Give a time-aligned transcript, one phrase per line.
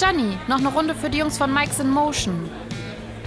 [0.00, 2.48] Gianni, noch eine Runde für die Jungs von Mike's in Motion.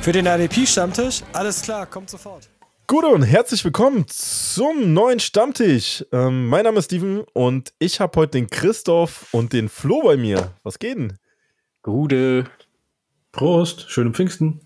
[0.01, 1.21] Für den RDP-Stammtisch?
[1.31, 2.49] Alles klar, kommt sofort.
[2.87, 6.03] Gute und herzlich willkommen zum neuen Stammtisch.
[6.11, 10.17] Ähm, mein Name ist Steven und ich habe heute den Christoph und den Flo bei
[10.17, 10.51] mir.
[10.63, 11.19] Was geht denn?
[11.83, 12.45] Gute.
[13.31, 14.61] Prost, schöne Pfingsten.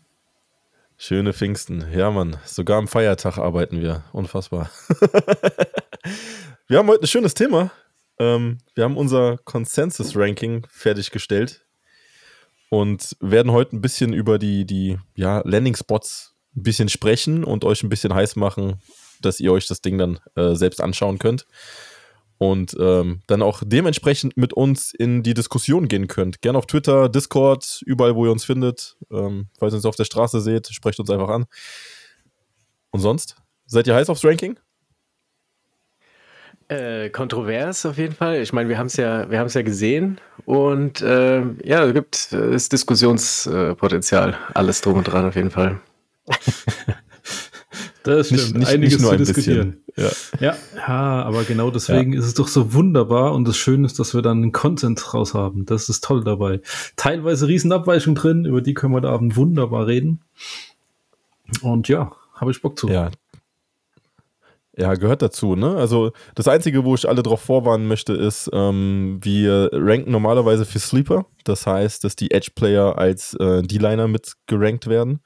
[0.95, 1.91] Schöne Pfingsten.
[1.93, 2.37] Ja, Mann.
[2.45, 4.05] Sogar am Feiertag arbeiten wir.
[4.13, 4.69] Unfassbar.
[6.69, 7.71] wir haben heute ein schönes Thema.
[8.17, 11.66] Ähm, wir haben unser Consensus-Ranking fertiggestellt
[12.69, 17.83] und werden heute ein bisschen über die, die ja, Landing-Spots ein bisschen sprechen und euch
[17.83, 18.81] ein bisschen heiß machen,
[19.21, 21.45] dass ihr euch das Ding dann äh, selbst anschauen könnt.
[22.39, 26.43] Und ähm, dann auch dementsprechend mit uns in die Diskussion gehen könnt.
[26.43, 28.95] Gerne auf Twitter, Discord, überall, wo ihr uns findet.
[29.09, 31.45] Ähm, falls ihr uns auf der Straße seht, sprecht uns einfach an.
[32.91, 33.37] Und sonst?
[33.65, 34.59] Seid ihr heiß aufs Ranking?
[36.69, 38.41] Äh, kontrovers auf jeden Fall.
[38.41, 41.93] Ich meine, wir haben es ja, wir haben es ja gesehen und äh, ja, es
[41.93, 45.79] gibt das Diskussionspotenzial, alles drum und dran auf jeden Fall.
[48.07, 48.41] Das stimmt.
[48.41, 49.83] Nicht, nicht, Einiges nicht nur zu ein diskutieren.
[49.95, 50.15] bisschen.
[50.39, 50.51] Ja.
[50.51, 54.13] Ja, ja, aber genau deswegen ist es doch so wunderbar und das Schöne ist, dass
[54.13, 55.65] wir dann einen Content raus haben.
[55.65, 56.61] Das ist toll dabei.
[56.95, 60.21] Teilweise Riesenabweichungen drin, über die können wir da Abend wunderbar reden.
[61.61, 62.87] Und ja, habe ich Bock zu.
[62.87, 63.11] Ja.
[64.79, 65.75] Ja, gehört dazu, ne?
[65.75, 70.77] Also das Einzige, wo ich alle darauf vorwarnen möchte, ist, ähm, wir ranken normalerweise für
[70.77, 71.25] Sleeper.
[71.45, 75.21] Das heißt, dass die Edge-Player als äh, D-Liner mit gerankt werden.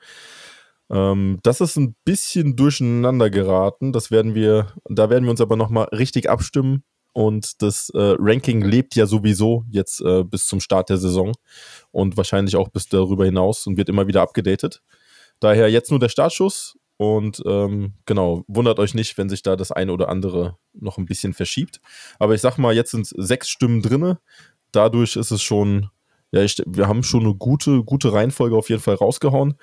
[0.89, 3.91] Ähm, das ist ein bisschen durcheinander geraten.
[3.91, 6.83] Das werden wir, da werden wir uns aber nochmal richtig abstimmen.
[7.11, 11.33] Und das äh, Ranking lebt ja sowieso jetzt äh, bis zum Start der Saison
[11.91, 14.81] und wahrscheinlich auch bis darüber hinaus und wird immer wieder abgedatet.
[15.41, 19.71] Daher jetzt nur der Startschuss und ähm, genau, wundert euch nicht, wenn sich da das
[19.71, 21.81] eine oder andere noch ein bisschen verschiebt.
[22.19, 24.19] Aber ich sag mal, jetzt sind sechs Stimmen drinne.
[24.71, 25.89] Dadurch ist es schon,
[26.29, 29.55] ja, ich, wir haben schon eine gute, gute Reihenfolge auf jeden Fall rausgehauen.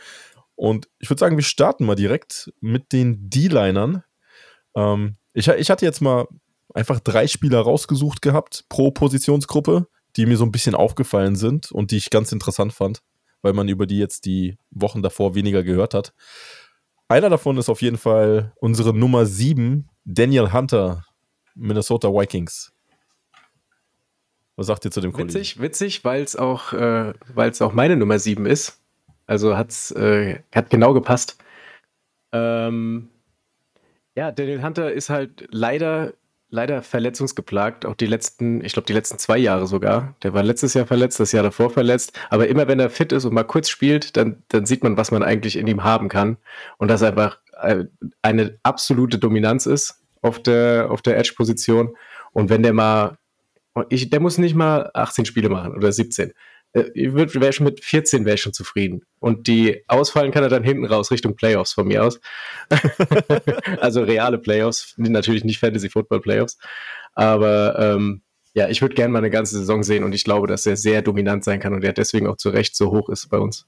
[0.56, 4.02] Und ich würde sagen, wir starten mal direkt mit den D-Linern.
[4.74, 6.26] Ähm, ich, ich hatte jetzt mal
[6.74, 9.86] einfach drei Spieler rausgesucht gehabt pro Positionsgruppe,
[10.16, 13.00] die mir so ein bisschen aufgefallen sind und die ich ganz interessant fand,
[13.42, 16.12] weil man über die jetzt die Wochen davor weniger gehört hat.
[17.08, 21.06] Einer davon ist auf jeden Fall unsere Nummer 7, Daniel Hunter,
[21.54, 22.70] Minnesota Vikings.
[24.56, 25.30] Was sagt ihr zu dem Kollegen?
[25.32, 27.14] Witzig, witzig, weil es auch, äh,
[27.60, 28.82] auch meine Nummer 7 ist.
[29.26, 31.38] Also hat's, äh, hat genau gepasst.
[32.32, 33.08] Ähm,
[34.14, 36.12] ja, Daniel Hunter ist halt leider,
[36.50, 37.86] leider verletzungsgeplagt.
[37.86, 40.14] Auch die letzten, ich glaube, die letzten zwei Jahre sogar.
[40.22, 42.18] Der war letztes Jahr verletzt, das Jahr davor verletzt.
[42.30, 45.10] Aber immer wenn er fit ist und mal kurz spielt, dann, dann sieht man, was
[45.10, 46.38] man eigentlich in ihm haben kann.
[46.78, 47.84] Und dass er einfach äh,
[48.22, 51.94] eine absolute Dominanz ist auf der, auf der Edge-Position.
[52.32, 53.18] Und wenn der mal,
[53.88, 56.34] ich, der muss nicht mal 18 Spiele machen oder 17 ich
[56.78, 59.02] wäre schon mit 14 wäre schon zufrieden.
[59.20, 62.20] Und die ausfallen kann er dann hinten raus Richtung Playoffs von mir aus.
[63.80, 66.58] also reale Playoffs, natürlich nicht Fantasy Football Playoffs.
[67.14, 68.22] Aber ähm,
[68.54, 71.02] ja, ich würde gerne mal eine ganze Saison sehen und ich glaube, dass er sehr
[71.02, 73.66] dominant sein kann und er deswegen auch zu Recht so hoch ist bei uns.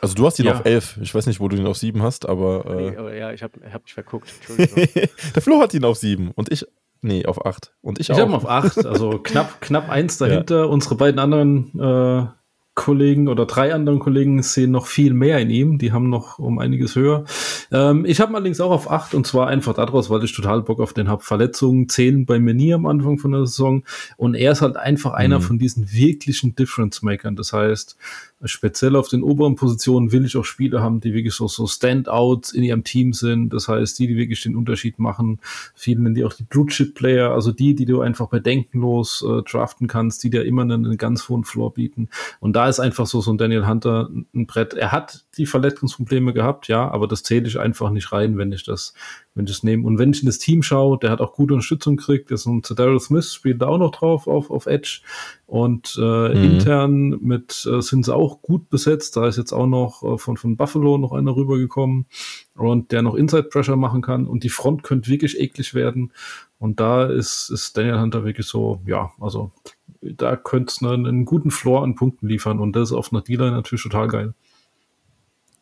[0.00, 0.54] Also du hast ihn Ja.
[0.54, 0.98] auf 11.
[1.02, 3.42] Ich weiß nicht, wo du ihn auf 7 hast, aber, Nee, äh, aber ja, ich
[3.42, 4.32] habe hab mich verguckt.
[4.36, 4.88] Entschuldigung.
[5.34, 6.64] der Flo hat ihn auf 7 und ich,
[7.06, 7.72] nee, auf 8.
[7.80, 8.20] Und ich, Ich auch.
[8.20, 10.68] habe auf 8, also knapp, knapp eins dahinter.
[10.68, 12.26] Unsere beiden anderen äh,
[12.74, 15.78] Kollegen oder drei anderen Kollegen sehen noch viel mehr in ihm.
[15.78, 17.24] Die haben noch um einiges höher.
[17.72, 20.60] Ähm, ich habe ihn allerdings auch auf 8 und zwar einfach daraus, weil ich total
[20.60, 21.22] Bock auf den habe.
[21.22, 23.82] Verletzungen zählen bei mir nie am Anfang von der Saison.
[24.18, 25.42] Und er ist halt einfach einer Mhm.
[25.42, 27.34] von diesen wirklichen Difference-Makern.
[27.34, 27.96] Das heißt,
[28.44, 32.52] speziell auf den oberen Positionen will ich auch Spieler haben, die wirklich so, so Standouts
[32.52, 33.50] in ihrem Team sind.
[33.52, 35.40] Das heißt, die, die wirklich den Unterschied machen.
[35.74, 40.22] Viele nennen die auch die Blue-Chip-Player, also die, die du einfach bedenkenlos äh, draften kannst,
[40.22, 42.08] die dir immer einen, einen ganz hohen Floor bieten.
[42.40, 44.74] Und da ist einfach so, so ein Daniel Hunter ein Brett.
[44.74, 48.64] Er hat die Verletzungsprobleme gehabt, ja, aber das zähle ich einfach nicht rein, wenn ich
[48.64, 48.92] das,
[49.34, 49.86] wenn ich das nehme.
[49.86, 52.30] Und wenn ich in das Team schaue, der hat auch gute Unterstützung gekriegt.
[52.30, 55.00] Das ist ein Daryl Smith, spielt da auch noch drauf auf, auf Edge.
[55.46, 56.44] Und äh, Mhm.
[56.44, 59.16] intern mit äh, sind sie auch gut besetzt.
[59.16, 62.06] Da ist jetzt auch noch äh, von, von Buffalo noch einer rübergekommen
[62.54, 64.26] und der noch Inside Pressure machen kann.
[64.26, 66.12] Und die Front könnte wirklich eklig werden.
[66.58, 69.52] Und da ist, ist Daniel Hunter wirklich so, ja, also
[70.00, 72.60] da könnte es einen, einen guten Floor an Punkten liefern.
[72.60, 74.34] Und das ist auf einer D-Line natürlich total geil.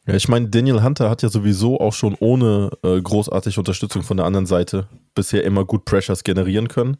[0.06, 4.18] Ja, ich meine, Daniel Hunter hat ja sowieso auch schon ohne äh, großartige Unterstützung von
[4.18, 6.98] der anderen Seite bisher immer gut Pressures generieren können.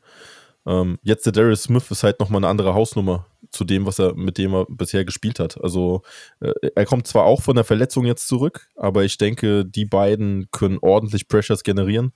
[0.67, 4.15] Ähm, jetzt der Darius Smith ist halt nochmal eine andere Hausnummer zu dem, was er
[4.15, 5.63] mit dem er bisher gespielt hat.
[5.63, 6.03] Also
[6.41, 10.49] äh, er kommt zwar auch von der Verletzung jetzt zurück, aber ich denke, die beiden
[10.51, 12.13] können ordentlich Pressures generieren.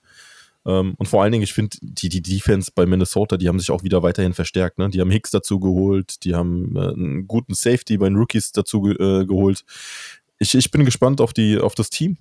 [0.65, 3.71] Ähm, und vor allen Dingen, ich finde, die, die Defense bei Minnesota, die haben sich
[3.71, 4.77] auch wieder weiterhin verstärkt.
[4.77, 4.89] Ne?
[4.89, 8.87] Die haben Hicks dazu geholt, die haben äh, einen guten Safety bei den Rookies dazu
[8.87, 9.63] äh, geholt.
[10.37, 12.17] Ich, ich bin gespannt auf, die, auf das Team.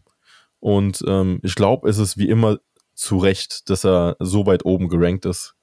[0.60, 2.58] Und ähm, ich glaube, es ist wie immer
[2.94, 5.54] zu Recht, dass er so weit oben gerankt ist.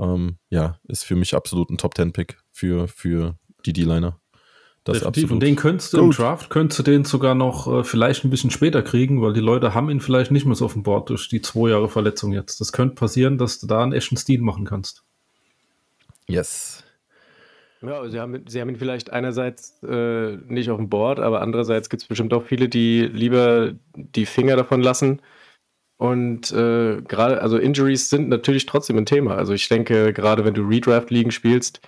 [0.00, 3.36] Ähm, ja, ist für mich absolut ein Top-10-Pick für, für
[3.66, 4.18] die D-Liner.
[4.84, 5.30] Das Definitiv.
[5.30, 6.06] Und den könntest du Gut.
[6.06, 9.40] im Draft, könntest du den sogar noch äh, vielleicht ein bisschen später kriegen, weil die
[9.40, 12.32] Leute haben ihn vielleicht nicht mehr so auf dem Board durch die zwei Jahre Verletzung
[12.32, 12.62] jetzt.
[12.62, 15.04] Das könnte passieren, dass du da einen echten Stil machen kannst.
[16.26, 16.82] Yes.
[17.82, 21.90] Ja, sie haben, sie haben ihn vielleicht einerseits äh, nicht auf dem Board, aber andererseits
[21.90, 25.20] gibt es bestimmt auch viele, die lieber die Finger davon lassen.
[26.00, 29.34] Und äh, gerade, also Injuries sind natürlich trotzdem ein Thema.
[29.34, 31.82] Also ich denke, gerade wenn du Redraft-Ligen spielst,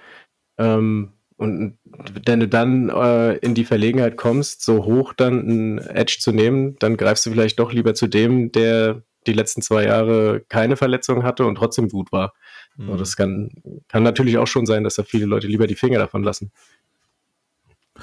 [0.58, 1.78] ähm, und
[2.26, 6.76] wenn du dann äh, in die Verlegenheit kommst, so hoch dann einen Edge zu nehmen,
[6.78, 11.22] dann greifst du vielleicht doch lieber zu dem, der die letzten zwei Jahre keine Verletzung
[11.22, 12.34] hatte und trotzdem gut war.
[12.76, 12.90] Mhm.
[12.90, 13.48] Also das kann,
[13.88, 16.52] kann natürlich auch schon sein, dass da viele Leute lieber die Finger davon lassen.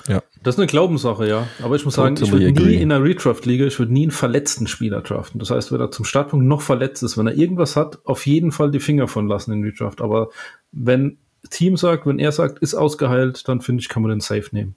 [0.07, 0.23] Ja.
[0.43, 1.47] Das ist eine Glaubenssache, ja.
[1.61, 4.67] Aber ich muss sagen, ich würde nie in einer Redraft-Liga, ich würde nie einen verletzten
[4.67, 5.39] Spieler draften.
[5.39, 8.51] Das heißt, wenn er zum Startpunkt noch verletzt ist, wenn er irgendwas hat, auf jeden
[8.51, 10.01] Fall die Finger von lassen in Redraft.
[10.01, 10.29] Aber
[10.71, 11.17] wenn
[11.49, 14.75] Team sagt, wenn er sagt, ist ausgeheilt, dann finde ich, kann man den Safe nehmen.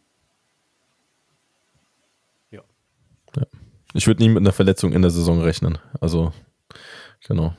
[2.51, 2.63] Ja.
[3.37, 3.47] ja.
[3.95, 5.79] Ich würde nie mit einer Verletzung in der Saison rechnen.
[6.01, 6.33] Also,
[7.27, 7.55] genau.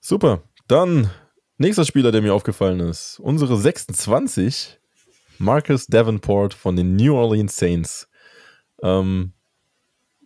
[0.00, 0.42] Super.
[0.68, 1.10] Dann
[1.58, 3.18] nächster Spieler, der mir aufgefallen ist.
[3.20, 4.80] Unsere 26,
[5.38, 8.08] Marcus Davenport von den New Orleans Saints.
[8.82, 9.32] Ähm,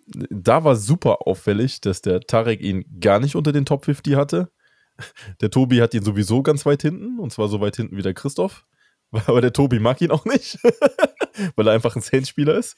[0.06, 4.50] da war super auffällig, dass der Tarek ihn gar nicht unter den Top 50 hatte.
[5.40, 8.14] Der Tobi hat ihn sowieso ganz weit hinten, und zwar so weit hinten wie der
[8.14, 8.64] Christoph.
[9.26, 10.58] Aber der Tobi mag ihn auch nicht,
[11.54, 12.76] weil er einfach ein Saints-Spieler ist.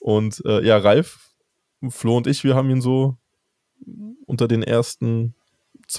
[0.00, 1.30] Und äh, ja, Ralf,
[1.88, 3.16] Flo und ich, wir haben ihn so
[4.26, 5.34] unter den ersten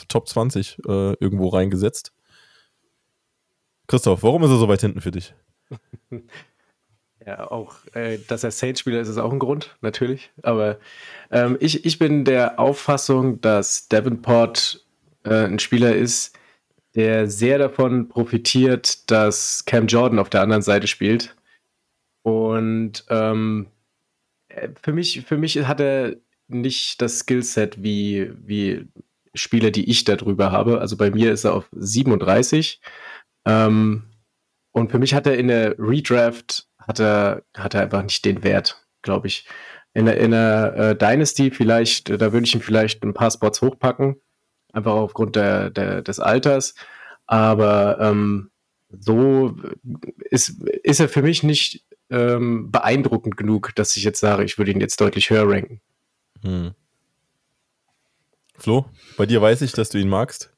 [0.08, 2.14] Top 20 äh, irgendwo reingesetzt.
[3.88, 5.34] Christoph, warum ist er so weit hinten für dich?
[7.26, 10.32] Ja, auch, äh, dass er Saints-Spieler ist, ist auch ein Grund, natürlich.
[10.42, 10.78] Aber
[11.32, 14.86] ähm, ich, ich bin der Auffassung, dass Davenport
[15.24, 16.38] äh, ein Spieler ist,
[16.96, 21.36] der sehr davon profitiert, dass Cam Jordan auf der anderen Seite spielt.
[22.24, 23.68] Und ähm,
[24.50, 26.18] äh, für, mich, für mich hat er
[26.50, 28.88] nicht das Skillset wie, wie
[29.34, 30.82] Spieler, die ich darüber habe.
[30.82, 32.82] Also bei mir ist er auf 37.
[33.46, 34.04] Ähm,
[34.74, 38.44] und für mich hat er in der Redraft hat er, hat er einfach nicht den
[38.44, 39.48] Wert, glaube ich.
[39.94, 43.62] In der, in der äh, Dynasty vielleicht, da würde ich ihn vielleicht ein paar Spots
[43.62, 44.18] hochpacken
[44.74, 46.76] einfach aufgrund der, der, des Alters.
[47.26, 48.52] Aber ähm,
[48.90, 49.56] so
[50.30, 54.72] ist, ist er für mich nicht ähm, beeindruckend genug, dass ich jetzt sage, ich würde
[54.72, 55.80] ihn jetzt deutlich höher ranken.
[56.42, 56.72] Hm.
[58.56, 58.86] Flo,
[59.18, 60.53] bei dir weiß ich, dass du ihn magst.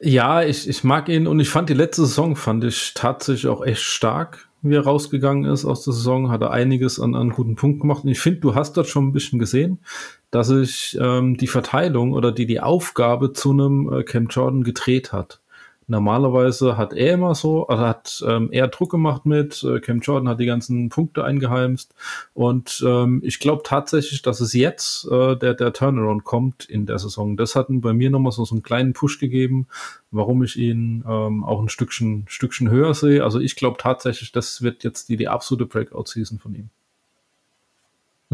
[0.00, 3.64] Ja, ich, ich mag ihn und ich fand die letzte Saison, fand ich tatsächlich auch
[3.64, 7.56] echt stark, wie er rausgegangen ist aus der Saison, hat er einiges an, an guten
[7.56, 8.04] Punkten gemacht.
[8.04, 9.78] Und ich finde, du hast dort schon ein bisschen gesehen,
[10.30, 15.12] dass sich ähm, die Verteilung oder die, die Aufgabe zu einem äh, Cam Jordan gedreht
[15.12, 15.40] hat.
[15.88, 20.28] Normalerweise hat er immer so, also hat ähm, er Druck gemacht mit, äh, Cam Jordan
[20.28, 21.94] hat die ganzen Punkte eingeheimst
[22.34, 26.98] und ähm, ich glaube tatsächlich, dass es jetzt äh, der, der Turnaround kommt in der
[26.98, 27.36] Saison.
[27.36, 29.68] Das hat bei mir nochmal so, so einen kleinen Push gegeben,
[30.10, 33.22] warum ich ihn ähm, auch ein Stückchen, Stückchen höher sehe.
[33.22, 36.70] Also ich glaube tatsächlich, das wird jetzt die, die absolute Breakout-Season von ihm.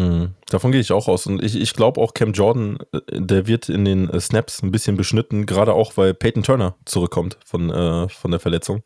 [0.02, 0.34] Mhm.
[0.46, 1.26] Davon gehe ich auch aus.
[1.26, 4.72] Und ich, ich glaube auch, Cam Jordan, äh, der wird in den äh, Snaps ein
[4.72, 8.82] bisschen beschnitten, gerade auch, weil Peyton Turner zurückkommt von, äh, von der Verletzung.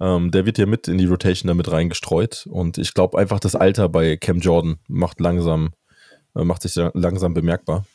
[0.00, 2.46] Ähm, der wird ja mit in die Rotation damit reingestreut.
[2.50, 5.70] Und ich glaube einfach, das Alter bei Cam Jordan macht langsam,
[6.34, 7.86] äh, macht sich langsam bemerkbar.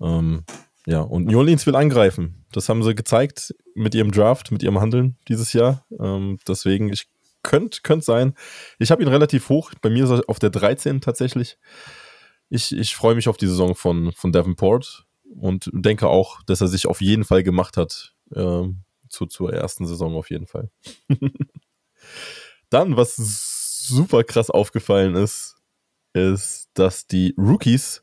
[0.00, 0.44] Ähm,
[0.86, 2.46] ja, und New Orleans will angreifen.
[2.52, 5.84] Das haben sie gezeigt mit ihrem Draft, mit ihrem Handeln dieses Jahr.
[6.00, 7.06] Ähm, deswegen, ich
[7.42, 8.34] könnte könnt sein.
[8.78, 9.72] Ich habe ihn relativ hoch.
[9.80, 11.58] Bei mir ist er auf der 13 tatsächlich.
[12.48, 15.06] Ich, ich freue mich auf die Saison von, von Davenport
[15.36, 18.14] und denke auch, dass er sich auf jeden Fall gemacht hat.
[18.34, 18.68] Äh,
[19.10, 20.70] zu, zur ersten Saison auf jeden Fall.
[22.70, 23.16] Dann, was
[23.86, 25.56] super krass aufgefallen ist,
[26.12, 28.02] ist, dass die Rookies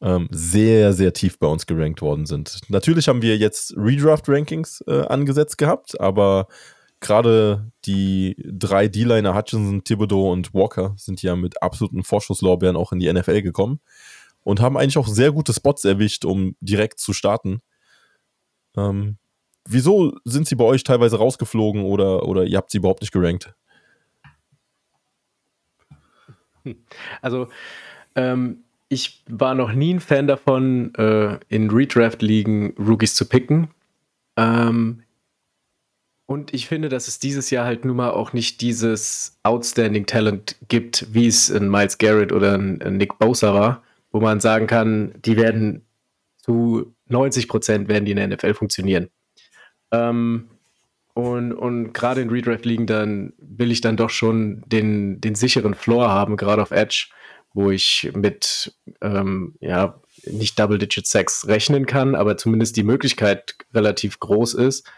[0.00, 2.60] ähm, sehr, sehr tief bei uns gerankt worden sind.
[2.68, 6.46] Natürlich haben wir jetzt Redraft-Rankings äh, angesetzt gehabt, aber
[7.00, 13.00] gerade die drei D-Liner Hutchinson, Thibodeau und Walker sind ja mit absoluten Vorschusslorbeeren auch in
[13.00, 13.80] die NFL gekommen
[14.42, 17.60] und haben eigentlich auch sehr gute Spots erwischt, um direkt zu starten.
[18.76, 19.16] Ähm,
[19.66, 23.54] wieso sind sie bei euch teilweise rausgeflogen oder, oder ihr habt sie überhaupt nicht gerankt?
[27.22, 27.48] Also,
[28.16, 33.70] ähm, ich war noch nie ein Fan davon, äh, in Redraft-Ligen Rookies zu picken.
[34.36, 35.02] Ähm,
[36.30, 40.54] und ich finde, dass es dieses Jahr halt nun mal auch nicht dieses Outstanding Talent
[40.68, 43.82] gibt, wie es in Miles Garrett oder in Nick Bosa war,
[44.12, 45.84] wo man sagen kann, die werden
[46.36, 49.08] zu 90 Prozent werden die in der NFL funktionieren.
[49.90, 50.50] Ähm,
[51.14, 56.10] und, und gerade in Redraft-Ligen dann will ich dann doch schon den, den sicheren Floor
[56.10, 57.08] haben, gerade auf Edge,
[57.54, 64.20] wo ich mit ähm, ja nicht Double-Digit Sex rechnen kann, aber zumindest die Möglichkeit relativ
[64.20, 64.88] groß ist.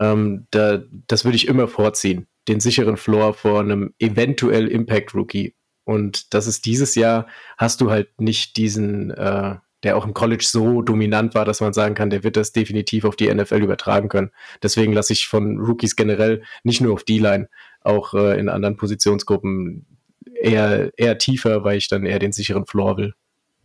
[0.00, 5.54] Ähm, da, das würde ich immer vorziehen, den sicheren Floor vor einem eventuell Impact-Rookie.
[5.84, 7.26] Und das ist dieses Jahr,
[7.58, 11.72] hast du halt nicht diesen, äh, der auch im College so dominant war, dass man
[11.72, 14.30] sagen kann, der wird das definitiv auf die NFL übertragen können.
[14.62, 17.48] Deswegen lasse ich von Rookies generell nicht nur auf D-Line,
[17.82, 19.86] auch äh, in anderen Positionsgruppen
[20.40, 23.14] eher, eher tiefer, weil ich dann eher den sicheren Floor will.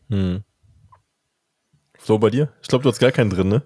[0.09, 0.43] Hm.
[1.99, 2.51] So bei dir?
[2.61, 3.63] Ich glaube, du hast gar keinen drin, ne?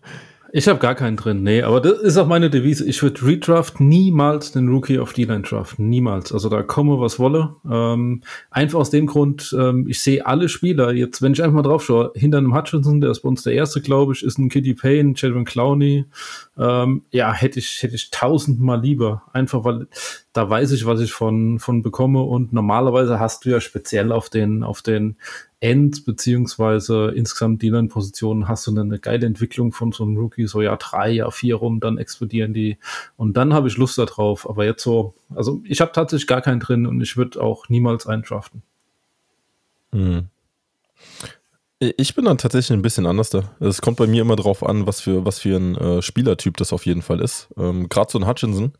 [0.51, 2.87] Ich habe gar keinen drin, nee, aber das ist auch meine Devise.
[2.87, 5.89] Ich würde Redraft niemals den Rookie auf D-Line draften.
[5.89, 6.31] Niemals.
[6.31, 7.55] Also da komme, was wolle.
[7.69, 11.61] Ähm, einfach aus dem Grund, ähm, ich sehe alle Spieler, jetzt, wenn ich einfach mal
[11.61, 14.49] drauf schaue, hinter einem Hutchinson, der ist bei uns der erste, glaube ich, ist ein
[14.49, 16.05] Kitty Payne, Chadwin Clowney.
[16.57, 19.23] Ähm, ja, hätte ich, hätte ich tausendmal lieber.
[19.33, 19.87] Einfach weil
[20.33, 22.21] da weiß ich, was ich von, von bekomme.
[22.21, 25.17] Und normalerweise hast du ja speziell auf den, auf den
[25.61, 30.61] End, beziehungsweise insgesamt die Positionen hast du eine geile Entwicklung von so einem Rookie, so
[30.61, 32.77] ja drei, ja vier rum, dann explodieren die.
[33.17, 34.49] Und dann habe ich Lust darauf.
[34.49, 38.07] Aber jetzt so, also ich habe tatsächlich gar keinen drin und ich würde auch niemals
[38.07, 38.63] eindraften.
[39.91, 40.27] Hm.
[41.81, 43.55] Ich bin dann tatsächlich ein bisschen anders da.
[43.61, 46.73] Es kommt bei mir immer drauf an, was für, was für ein äh, Spielertyp das
[46.73, 47.47] auf jeden Fall ist.
[47.57, 48.73] Ähm, Gerade so ein Hutchinson.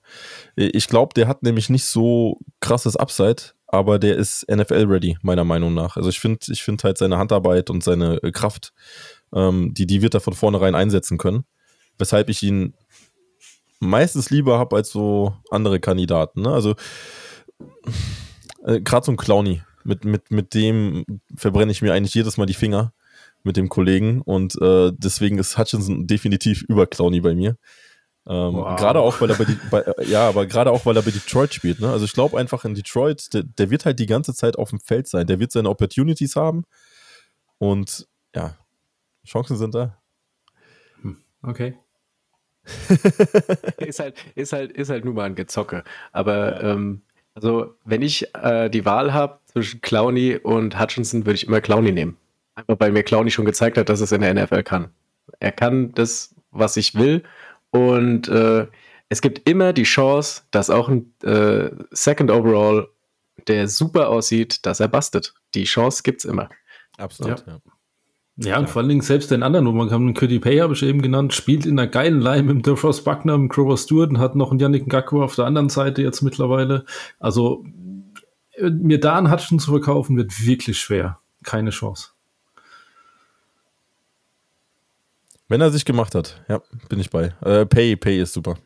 [0.58, 5.74] Ich glaube, der hat nämlich nicht so krasses Upside, aber der ist NFL-ready, meiner Meinung
[5.74, 5.96] nach.
[5.96, 8.74] Also ich finde ich find halt seine Handarbeit und seine äh, Kraft,
[9.34, 11.46] ähm, die, die wird er von vornherein einsetzen können.
[11.98, 12.74] Weshalb ich ihn
[13.80, 16.42] meistens lieber habe als so andere Kandidaten.
[16.42, 16.52] Ne?
[16.52, 16.76] Also
[18.66, 22.48] äh, gerade so ein Clowny mit, mit, mit dem verbrenne ich mir eigentlich jedes Mal
[22.48, 22.94] die Finger
[23.44, 27.56] mit dem Kollegen und äh, deswegen ist Hutchinson definitiv über Clowny bei mir.
[28.28, 28.78] Ähm, wow.
[28.78, 31.12] Gerade auch, weil er bei, die, bei äh, ja, aber gerade auch, weil er bei
[31.12, 31.80] Detroit spielt.
[31.80, 31.90] Ne?
[31.90, 34.80] Also ich glaube einfach in Detroit, der, der, wird halt die ganze Zeit auf dem
[34.80, 35.26] Feld sein.
[35.26, 36.66] Der wird seine Opportunities haben
[37.58, 38.56] und ja,
[39.26, 39.98] Chancen sind da.
[41.02, 41.78] Hm, okay.
[43.78, 45.84] ist halt, ist halt, ist halt nur mal ein Gezocke.
[46.12, 47.02] Aber ähm,
[47.34, 51.92] also, wenn ich äh, die Wahl habe zwischen Clowny und Hutchinson, würde ich immer Clowny
[51.92, 52.18] nehmen.
[52.56, 54.92] Einfach weil mir Clowny schon gezeigt hat, dass es in der NFL kann.
[55.40, 57.24] Er kann das, was ich will.
[57.72, 58.68] Und äh,
[59.10, 62.88] es gibt immer die Chance, dass auch ein äh, Second Overall,
[63.48, 65.34] der super aussieht, dass er bastet.
[65.56, 66.50] Die Chance gibt es immer.
[66.98, 67.54] Absolut, ja.
[67.54, 67.60] ja.
[68.42, 70.82] Ja, und vor allen Dingen selbst den anderen, wo man kann, Cody Pay habe ich
[70.84, 74.20] eben genannt, spielt in einer geilen Line mit dem DeFrost Buckner, mit Grover Stewart und
[74.20, 76.86] hat noch einen Yannick Ngakwe auf der anderen Seite jetzt mittlerweile.
[77.20, 77.66] Also
[78.62, 81.20] mir da einen Hutchinson zu verkaufen, wird wirklich schwer.
[81.44, 82.12] Keine Chance.
[85.50, 87.34] Wenn er sich gemacht hat, ja, bin ich bei.
[87.42, 88.58] Äh, Pay, Pay ist super.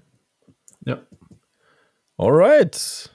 [0.86, 1.02] Ja.
[2.18, 3.10] Alright.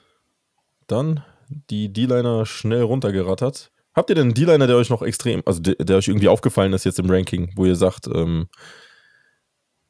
[0.87, 3.71] Dann die D-Liner schnell runtergerattert.
[3.93, 6.73] Habt ihr denn einen D-Liner, der euch noch extrem, also der, der, euch irgendwie aufgefallen
[6.73, 8.47] ist jetzt im Ranking, wo ihr sagt, ähm,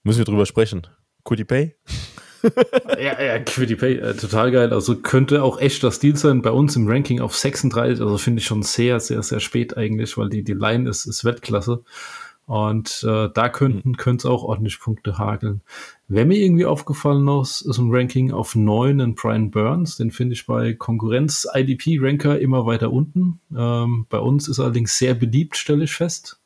[0.04, 0.86] müssen wir drüber sprechen?
[1.24, 1.76] Quiddy Pay?
[3.00, 4.74] ja, ja, Quiddy Pay, äh, total geil.
[4.74, 8.02] Also könnte auch echt das Deal sein bei uns im Ranking auf 36.
[8.02, 11.24] Also finde ich schon sehr, sehr, sehr spät eigentlich, weil die, die Line ist, ist
[11.24, 11.84] Weltklasse.
[12.50, 14.16] Und äh, da könnten mhm.
[14.16, 15.62] es auch ordentlich Punkte hageln.
[16.08, 19.98] Wer mir irgendwie aufgefallen ist, ist ein Ranking auf 9 in Brian Burns.
[19.98, 23.40] Den finde ich bei Konkurrenz-IDP-Ranker immer weiter unten.
[23.56, 26.40] Ähm, bei uns ist allerdings sehr beliebt, stelle ich fest.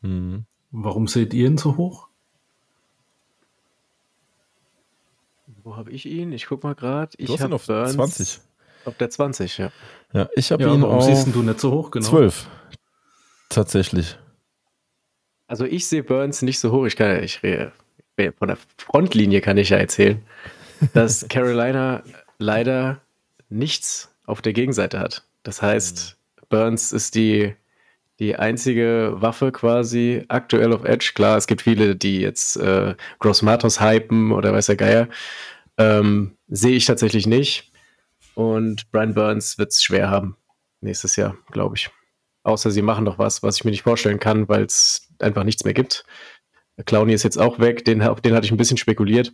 [0.00, 0.46] Mhm.
[0.70, 2.08] Warum seht ihr ihn so hoch?
[5.62, 6.32] Wo habe ich ihn?
[6.32, 7.12] Ich gucke mal gerade.
[7.18, 8.40] Ich habe auf Burns 20.
[8.86, 9.70] Auf der 20, ja.
[10.14, 11.90] Ja, ich habe ja, ihn warum auf siehst du nicht so hoch?
[11.90, 12.06] Genau.
[12.06, 12.48] 12.
[13.56, 14.18] Tatsächlich.
[15.46, 16.84] Also ich sehe Burns nicht so hoch.
[16.84, 17.72] Ich kann, ich rede,
[18.36, 20.20] von der Frontlinie kann ich ja erzählen,
[20.92, 22.02] dass Carolina
[22.38, 23.00] leider
[23.48, 25.26] nichts auf der Gegenseite hat.
[25.42, 26.18] Das heißt,
[26.50, 27.54] Burns ist die,
[28.18, 31.12] die einzige Waffe quasi aktuell auf Edge.
[31.14, 35.08] Klar, es gibt viele, die jetzt äh, Gross Matos hypen oder weiß der Geier.
[35.78, 37.72] Ähm, sehe ich tatsächlich nicht.
[38.34, 40.36] Und Brian Burns wird es schwer haben
[40.82, 41.90] nächstes Jahr, glaube ich.
[42.46, 45.64] Außer sie machen doch was, was ich mir nicht vorstellen kann, weil es einfach nichts
[45.64, 46.04] mehr gibt.
[46.84, 49.32] Clowny ist jetzt auch weg, den, auf den hatte ich ein bisschen spekuliert.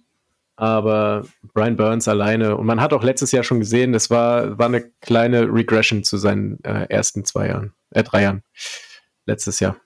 [0.56, 4.66] Aber Brian Burns alleine, und man hat auch letztes Jahr schon gesehen, das war, war
[4.66, 8.42] eine kleine Regression zu seinen äh, ersten zwei Jahren, äh, drei Jahren.
[9.26, 9.76] Letztes Jahr.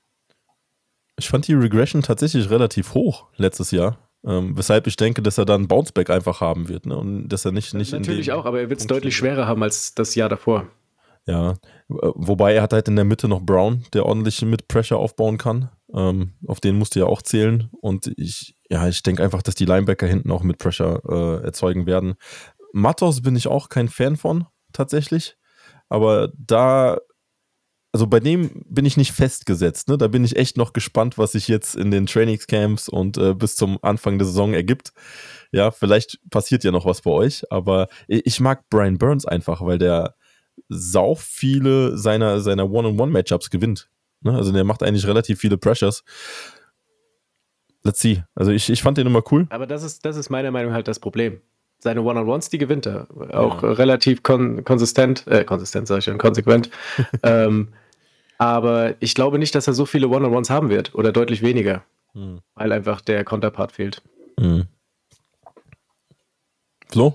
[1.18, 3.99] Ich fand die Regression tatsächlich relativ hoch letztes Jahr.
[4.25, 6.87] Ähm, weshalb ich denke, dass er dann Bounceback einfach haben wird.
[6.87, 6.97] Ne?
[6.97, 9.95] Und dass er nicht, nicht Natürlich auch, aber er wird es deutlich schwerer haben als
[9.95, 10.68] das Jahr davor.
[11.26, 11.54] Ja,
[11.88, 15.71] wobei er hat halt in der Mitte noch Brown, der ordentlich mit Pressure aufbauen kann.
[15.95, 17.69] Ähm, auf den musste ja auch zählen.
[17.81, 21.87] Und ich, ja, ich denke einfach, dass die Linebacker hinten auch mit Pressure äh, erzeugen
[21.87, 22.14] werden.
[22.73, 25.37] Matos bin ich auch kein Fan von, tatsächlich.
[25.88, 26.99] Aber da
[27.97, 29.88] also bei dem bin ich nicht festgesetzt.
[29.88, 29.97] Ne?
[29.97, 33.57] Da bin ich echt noch gespannt, was sich jetzt in den Trainingscamps und äh, bis
[33.57, 34.93] zum Anfang der Saison ergibt.
[35.50, 39.78] Ja, vielleicht passiert ja noch was bei euch, aber ich mag Brian Burns einfach, weil
[39.78, 40.14] der
[40.68, 43.88] sau viele seiner, seiner One-on-One-Matchups gewinnt.
[44.22, 44.34] Ne?
[44.34, 46.04] Also der macht eigentlich relativ viele Pressures.
[47.82, 48.25] Let's see.
[48.34, 49.46] Also ich, ich fand den immer cool.
[49.50, 51.40] Aber das ist, das ist meiner Meinung nach halt das Problem.
[51.78, 53.06] Seine One-on-Ones, die gewinnt er.
[53.32, 53.72] Auch ja.
[53.72, 56.70] relativ kon konsistent, äh, konsistent sage ich schon, konsequent.
[57.22, 57.68] ähm,
[58.38, 62.40] aber ich glaube nicht, dass er so viele One-on-Ones haben wird oder deutlich weniger, hm.
[62.54, 64.02] weil einfach der Konterpart fehlt.
[64.40, 64.64] Hm.
[66.88, 67.14] Flo?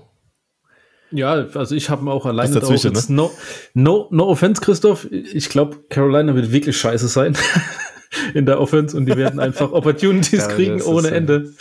[1.12, 3.16] Ja, also ich habe auch alleine auch jetzt ne?
[3.16, 3.30] no,
[3.74, 5.06] no, no offense, Christoph.
[5.10, 7.36] Ich glaube, Carolina wird wirklich scheiße sein
[8.34, 11.14] in der Offense und die werden einfach Opportunities ja, kriegen ohne so.
[11.14, 11.52] Ende.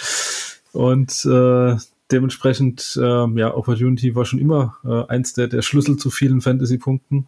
[0.71, 1.75] Und äh,
[2.11, 7.27] dementsprechend, äh, ja, Opportunity war schon immer äh, eins der, der Schlüssel zu vielen Fantasy-Punkten.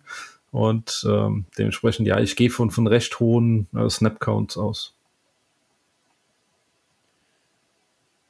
[0.52, 4.94] Und ähm, dementsprechend, ja, ich gehe von, von recht hohen äh, Snap-Counts aus.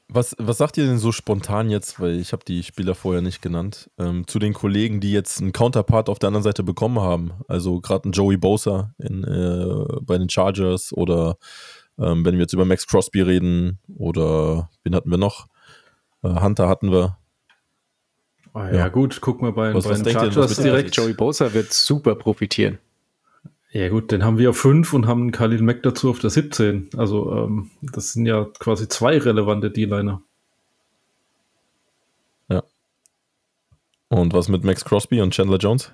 [0.09, 3.41] Was, was sagt ihr denn so spontan jetzt, weil ich habe die Spieler vorher nicht
[3.41, 7.33] genannt, ähm, zu den Kollegen, die jetzt einen Counterpart auf der anderen Seite bekommen haben?
[7.47, 11.37] Also gerade ein Joey Bosa in, äh, bei den Chargers oder
[11.97, 15.47] ähm, wenn wir jetzt über Max Crosby reden oder wen hatten wir noch?
[16.21, 17.17] Äh, Hunter hatten wir.
[18.53, 20.95] Ah, ja, ja, gut, gucken wir bei, was, bei was den Chargers direkt.
[20.95, 22.77] Joey Bosa wird super profitieren.
[23.73, 26.91] Ja gut, den haben wir auf 5 und haben Khalil Mack dazu auf der 17.
[26.95, 30.21] Also ähm, das sind ja quasi zwei relevante D-Liner.
[32.49, 32.63] Ja.
[34.09, 35.91] Und was mit Max Crosby und Chandler Jones?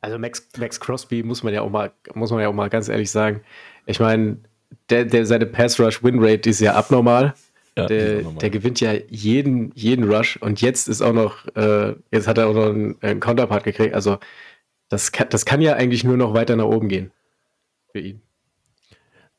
[0.00, 2.88] Also Max, Max Crosby muss man ja auch mal, muss man ja auch mal ganz
[2.88, 3.42] ehrlich sagen.
[3.84, 4.38] Ich meine,
[4.88, 7.34] der, der seine Pass Rush Win Rate ist ja abnormal.
[7.76, 12.28] Ja, der, der, gewinnt ja jeden, jeden Rush und jetzt ist auch noch, äh, jetzt
[12.28, 13.94] hat er auch noch einen, einen Counterpart gekriegt.
[13.94, 14.18] Also
[14.92, 17.12] das kann, das kann ja eigentlich nur noch weiter nach oben gehen
[17.92, 18.20] für ihn.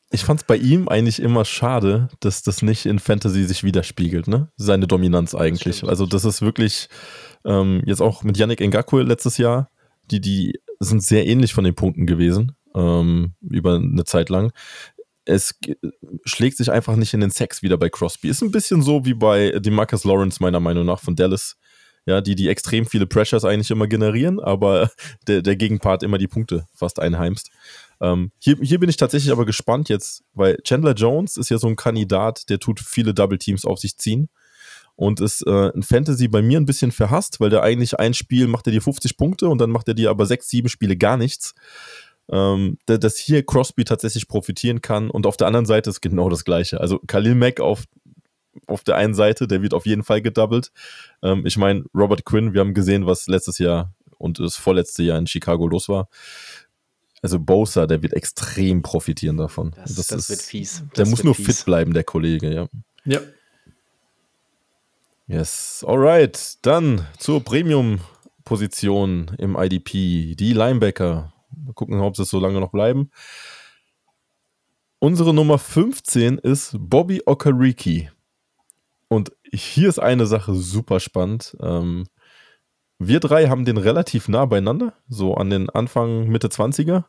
[0.09, 4.27] Ich fand es bei ihm eigentlich immer schade, dass das nicht in Fantasy sich widerspiegelt,
[4.27, 4.49] ne?
[4.57, 5.81] Seine Dominanz eigentlich.
[5.81, 6.89] Das also das ist wirklich
[7.45, 9.69] ähm, jetzt auch mit Yannick Ngakwe letztes Jahr,
[10.09, 14.51] die, die sind sehr ähnlich von den Punkten gewesen ähm, über eine Zeit lang
[15.25, 15.57] es
[16.25, 18.27] schlägt sich einfach nicht in den Sex wieder bei Crosby.
[18.27, 21.55] Ist ein bisschen so wie bei Demarcus Lawrence, meiner Meinung nach, von Dallas.
[22.05, 24.91] Ja, die, die extrem viele Pressures eigentlich immer generieren, aber
[25.27, 27.49] der, der Gegenpart immer die Punkte fast einheimst.
[28.01, 31.67] Ähm, hier, hier bin ich tatsächlich aber gespannt jetzt, weil Chandler Jones ist ja so
[31.67, 34.29] ein Kandidat, der tut viele Double Teams auf sich ziehen
[34.95, 38.47] und ist äh, in Fantasy bei mir ein bisschen verhasst, weil der eigentlich ein Spiel
[38.47, 41.17] macht er dir 50 Punkte und dann macht er dir aber sechs, sieben Spiele gar
[41.17, 41.55] nichts
[42.31, 45.09] ähm, dass hier Crosby tatsächlich profitieren kann.
[45.09, 46.79] Und auf der anderen Seite ist genau das Gleiche.
[46.79, 47.83] Also Khalil Mack auf,
[48.67, 50.71] auf der einen Seite, der wird auf jeden Fall gedoubled.
[51.21, 55.17] Ähm, ich meine, Robert Quinn, wir haben gesehen, was letztes Jahr und das vorletzte Jahr
[55.17, 56.07] in Chicago los war.
[57.21, 59.71] Also Bosa, der wird extrem profitieren davon.
[59.77, 60.83] Das, das, das ist, wird fies.
[60.97, 61.45] Der muss nur fies.
[61.59, 62.67] fit bleiben, der Kollege, ja.
[63.05, 63.19] Ja.
[65.27, 66.57] Yes, alright.
[66.63, 70.35] Dann zur Premium-Position im IDP.
[70.35, 71.31] Die Linebacker.
[71.55, 73.09] Mal gucken, ob sie so lange noch bleiben.
[74.99, 78.09] Unsere Nummer 15 ist Bobby Okariki.
[79.13, 81.55] Und hier ist eine Sache super spannend.
[81.61, 82.07] Ähm,
[82.97, 87.05] wir drei haben den relativ nah beieinander, so an den Anfang, Mitte 20er.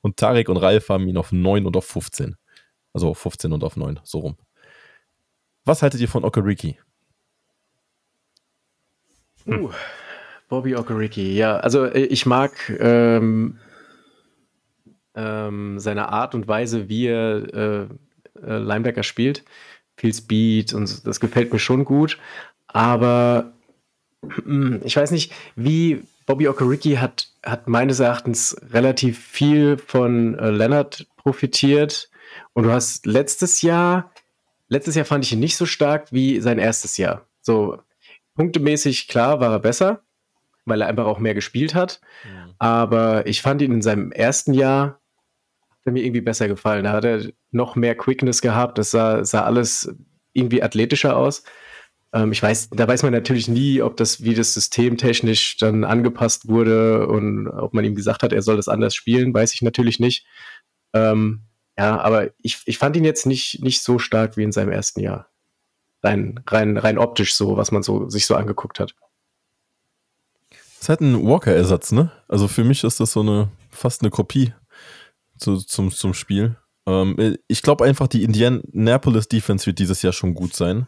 [0.00, 2.36] Und Tarek und Ralf haben ihn auf 9 und auf 15.
[2.94, 4.36] Also auf 15 und auf 9, so rum.
[5.66, 6.78] Was haltet ihr von Okariki?
[9.46, 9.70] Uh.
[10.48, 11.56] Bobby Okereke, ja.
[11.56, 13.58] Also äh, ich mag ähm,
[15.14, 17.88] ähm, seine Art und Weise, wie er äh,
[18.42, 19.44] äh, Linebacker spielt.
[19.96, 22.18] Viel Speed und das gefällt mir schon gut.
[22.66, 23.52] Aber
[24.22, 30.50] hm, ich weiß nicht, wie Bobby Okereke hat, hat meines Erachtens relativ viel von äh,
[30.50, 32.10] Leonard profitiert.
[32.52, 34.10] Und du hast letztes Jahr,
[34.68, 37.26] letztes Jahr fand ich ihn nicht so stark wie sein erstes Jahr.
[37.40, 37.78] So
[38.34, 40.04] punktemäßig, klar, war er besser
[40.64, 42.00] weil er einfach auch mehr gespielt hat.
[42.24, 42.54] Mhm.
[42.58, 45.00] Aber ich fand ihn in seinem ersten Jahr
[45.86, 46.84] hat mir irgendwie besser gefallen.
[46.84, 48.78] Da hat er noch mehr Quickness gehabt.
[48.78, 49.94] Das sah, sah alles
[50.32, 51.44] irgendwie athletischer aus.
[52.12, 55.84] Ähm, ich weiß, da weiß man natürlich nie, ob das, wie das System technisch dann
[55.84, 59.62] angepasst wurde und ob man ihm gesagt hat, er soll das anders spielen, weiß ich
[59.62, 60.26] natürlich nicht.
[60.92, 61.42] Ähm,
[61.76, 65.00] ja, aber ich, ich fand ihn jetzt nicht, nicht so stark wie in seinem ersten
[65.00, 65.28] Jahr.
[66.02, 68.94] Rein, rein, rein optisch so, was man so, sich so angeguckt hat.
[70.50, 72.12] Das ist halt ein Walker-Ersatz, ne?
[72.28, 74.52] Also für mich ist das so eine, fast eine Kopie
[75.44, 76.56] zu, zum, zum Spiel.
[76.86, 80.86] Ähm, ich glaube einfach, die Indianapolis Defense wird dieses Jahr schon gut sein.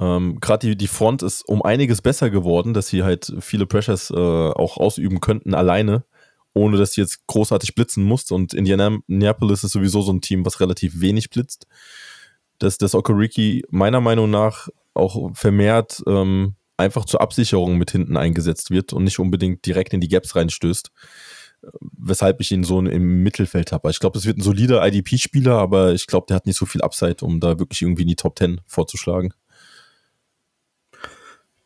[0.00, 4.10] Ähm, Gerade die, die Front ist um einiges besser geworden, dass sie halt viele Pressures
[4.10, 6.04] äh, auch ausüben könnten alleine,
[6.54, 8.30] ohne dass sie jetzt großartig blitzen muss.
[8.30, 11.66] Und Indianapolis ist sowieso so ein Team, was relativ wenig blitzt.
[12.58, 18.70] Dass das Okoriki meiner Meinung nach auch vermehrt ähm, einfach zur Absicherung mit hinten eingesetzt
[18.70, 20.90] wird und nicht unbedingt direkt in die Gaps reinstößt
[21.98, 23.90] weshalb ich ihn so im Mittelfeld habe.
[23.90, 26.82] Ich glaube, es wird ein solider IDP-Spieler, aber ich glaube, der hat nicht so viel
[26.82, 29.34] Upside, um da wirklich irgendwie in die Top 10 vorzuschlagen.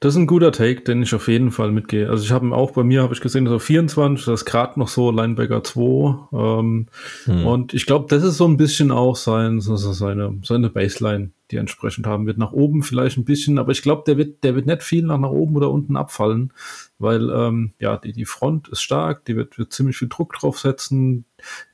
[0.05, 2.11] Das ist ein guter Take, den ich auf jeden Fall mitgehe.
[2.11, 4.79] Also ich habe auch bei mir, habe ich gesehen, dass auf 24, das ist gerade
[4.79, 6.29] noch so Linebacker 2.
[6.31, 6.89] Ähm,
[7.25, 7.47] hm.
[7.47, 11.57] Und ich glaube, das ist so ein bisschen auch sein, so, seine, seine Baseline, die
[11.57, 12.37] er entsprechend haben wird.
[12.37, 15.17] Nach oben vielleicht ein bisschen, aber ich glaube, der wird, der wird nicht viel nach,
[15.17, 16.53] nach oben oder unten abfallen,
[16.99, 21.25] weil ähm, ja, die, die Front ist stark, die wird, wird ziemlich viel Druck draufsetzen.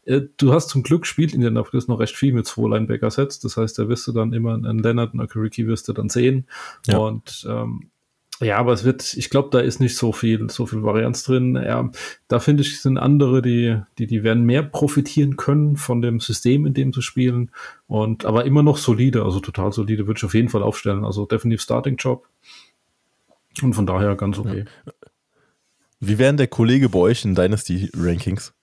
[0.05, 3.41] Äh, du hast zum Glück spielt in der Nacht noch recht viel mit zwei Linebacker-Sets.
[3.41, 6.11] Das heißt, da wirst du dann immer einen Leonard und einen Ricky wirst du dann
[6.11, 6.47] sehen.
[6.87, 6.99] Ja.
[6.99, 7.91] Und ähm,
[8.41, 11.57] ja, aber es wird, ich glaube, da ist nicht so viel, so viel Varianz drin.
[11.57, 11.91] Ja,
[12.27, 16.65] da finde ich, sind andere, die, die, die werden mehr profitieren können von dem System,
[16.65, 17.51] in dem sie spielen.
[17.87, 21.05] Und, aber immer noch solide, also total solide, würde ich auf jeden Fall aufstellen.
[21.05, 22.27] Also definitiv Starting Job.
[23.61, 24.65] Und von daher ganz okay.
[24.87, 24.93] Ja.
[26.01, 28.55] Wie wären der Kollege bei euch in Dynasty Rankings?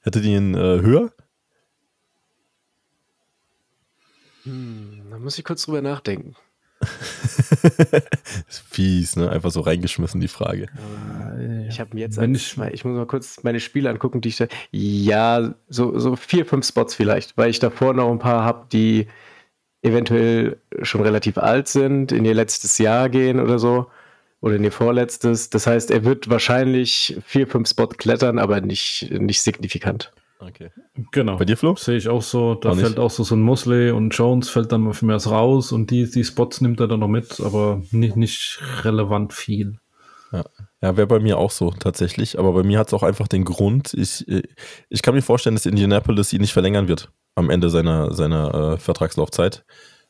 [0.00, 1.10] Hättet ihr ihn äh, höher?
[4.44, 6.36] Hm, da muss ich kurz drüber nachdenken.
[8.48, 9.30] fies, ne?
[9.30, 10.66] Einfach so reingeschmissen, die Frage.
[11.68, 14.36] Ich habe mir jetzt, als, ich, ich, muss mal kurz meine Spiele angucken, die ich
[14.36, 18.66] da, ja, so, so vier, fünf Spots vielleicht, weil ich davor noch ein paar habe,
[18.72, 19.08] die
[19.82, 23.86] eventuell schon relativ alt sind, in ihr letztes Jahr gehen oder so,
[24.40, 25.50] oder in ihr vorletztes.
[25.50, 30.12] Das heißt, er wird wahrscheinlich vier, fünf Spots klettern, aber nicht, nicht signifikant.
[30.40, 30.70] Okay.
[31.12, 31.36] Genau.
[31.36, 31.76] Bei dir, Flo?
[31.76, 32.54] Sehe ich auch so.
[32.54, 35.72] Da auch fällt auch so, so ein Mosley und Jones fällt dann für mehr raus
[35.72, 39.78] und die, die Spots nimmt er dann noch mit, aber nicht, nicht relevant viel.
[40.32, 40.44] Ja,
[40.80, 42.38] ja wäre bei mir auch so tatsächlich.
[42.38, 44.26] Aber bei mir hat es auch einfach den Grund, ich,
[44.88, 48.76] ich kann mir vorstellen, dass Indianapolis ihn nicht verlängern wird am Ende seiner, seiner äh,
[48.78, 49.64] Vertragslaufzeit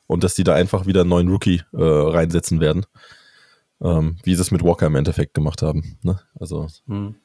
[0.07, 2.87] und dass die da einfach wieder einen neuen Rookie äh, reinsetzen werden.
[3.83, 5.99] Ähm, wie sie es mit Walker im Endeffekt gemacht haben.
[6.03, 6.21] Ne?
[6.39, 6.67] Also.
[6.87, 7.17] Hm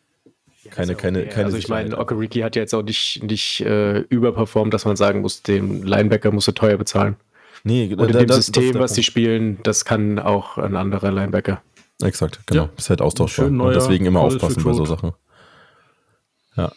[0.71, 1.29] keine, ja keine, okay.
[1.29, 1.45] keine.
[1.45, 5.21] Also ich meine, Okereke hat ja jetzt auch nicht, nicht äh, überperformt, dass man sagen
[5.21, 7.15] muss, den Linebacker musst du teuer bezahlen.
[7.63, 10.75] Nee, Und in da, dem das, System, das was sie spielen, das kann auch ein
[10.75, 11.61] anderer Linebacker.
[12.03, 12.63] Exakt, genau.
[12.63, 12.69] Ja.
[12.77, 13.47] Ist halt austauschbar.
[13.47, 15.13] Und deswegen immer aufpassen bei so Sachen.
[16.55, 16.71] Ja.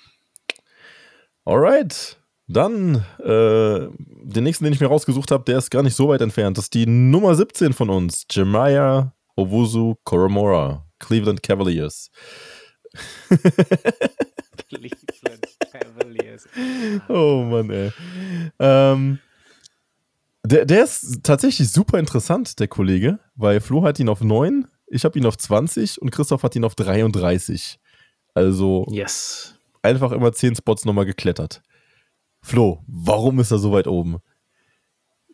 [1.45, 2.17] Alright.
[2.47, 6.23] Dann äh, den nächsten, den ich mir rausgesucht habe, der ist gar nicht so weit
[6.23, 6.57] entfernt.
[6.57, 8.25] Das ist die Nummer 17 von uns.
[8.31, 12.11] Jemiah Owusu Koromora, Cleveland Cavaliers.
[17.09, 17.93] oh Mann, ey.
[18.59, 19.19] Ähm,
[20.45, 25.05] der, der ist tatsächlich super interessant, der Kollege, weil Flo hat ihn auf 9, ich
[25.05, 27.79] habe ihn auf 20 und Christoph hat ihn auf 33.
[28.35, 29.57] Also yes.
[29.83, 31.63] einfach immer 10 Spots nochmal geklettert.
[32.41, 34.19] Flo, warum ist er so weit oben?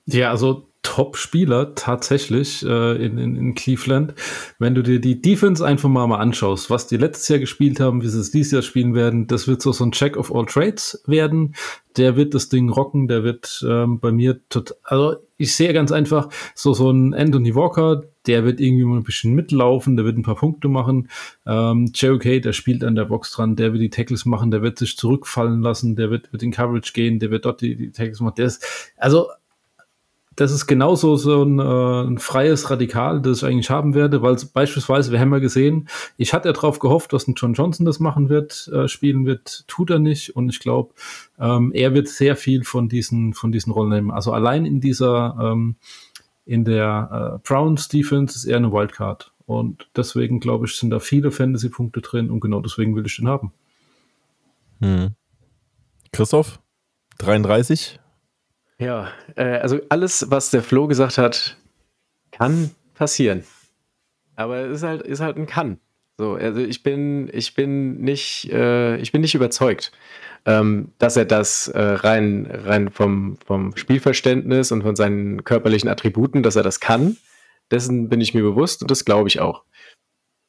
[0.07, 4.15] Ja, also Top-Spieler tatsächlich äh, in, in, in, Cleveland.
[4.61, 8.03] Wenn du dir die Defense einfach mal, mal anschaust, was die letztes Jahr gespielt haben,
[8.03, 10.47] wie sie es dieses Jahr spielen werden, das wird so, so ein Check of all
[10.47, 11.57] Trades werden.
[11.97, 15.91] Der wird das Ding rocken, der wird ähm, bei mir total, also ich sehe ganz
[15.91, 20.17] einfach so, so ein Anthony Walker, der wird irgendwie mal ein bisschen mitlaufen, der wird
[20.17, 21.09] ein paar Punkte machen.
[21.47, 24.79] Ähm, JOK, der spielt an der Box dran, der wird die Tackles machen, der wird
[24.79, 28.21] sich zurückfallen lassen, der wird, wird in Coverage gehen, der wird dort die, die Tackles
[28.21, 28.35] machen.
[28.37, 29.29] Der ist, also
[30.37, 34.37] das ist genauso so ein, äh, ein, freies Radikal, das ich eigentlich haben werde, weil
[34.53, 38.01] beispielsweise, wir haben ja gesehen, ich hatte ja darauf gehofft, dass ein John Johnson das
[38.01, 40.95] machen wird, äh, spielen wird, tut er nicht und ich glaube,
[41.39, 44.11] ähm, er wird sehr viel von diesen, von diesen Rollen nehmen.
[44.11, 45.77] Also allein in dieser, ähm,
[46.47, 50.99] in der äh, Browns Defense ist er eine Wildcard und deswegen glaube ich, sind da
[50.99, 53.53] viele Fantasy-Punkte drin und genau deswegen will ich den haben.
[54.81, 55.15] Hm.
[56.13, 56.61] Christoph,
[57.19, 57.99] 33,
[58.79, 61.57] ja, äh, also alles, was der Flo gesagt hat,
[62.31, 63.45] kann passieren.
[64.37, 65.79] Aber es ist halt, ist halt ein Kann.
[66.19, 69.93] So, also ich bin, ich bin nicht, äh, ich bin nicht überzeugt.
[70.47, 76.43] ähm, dass er das äh, rein, rein vom, vom Spielverständnis und von seinen körperlichen Attributen,
[76.43, 77.17] dass er das kann.
[77.71, 79.65] Dessen bin ich mir bewusst und das glaube ich auch.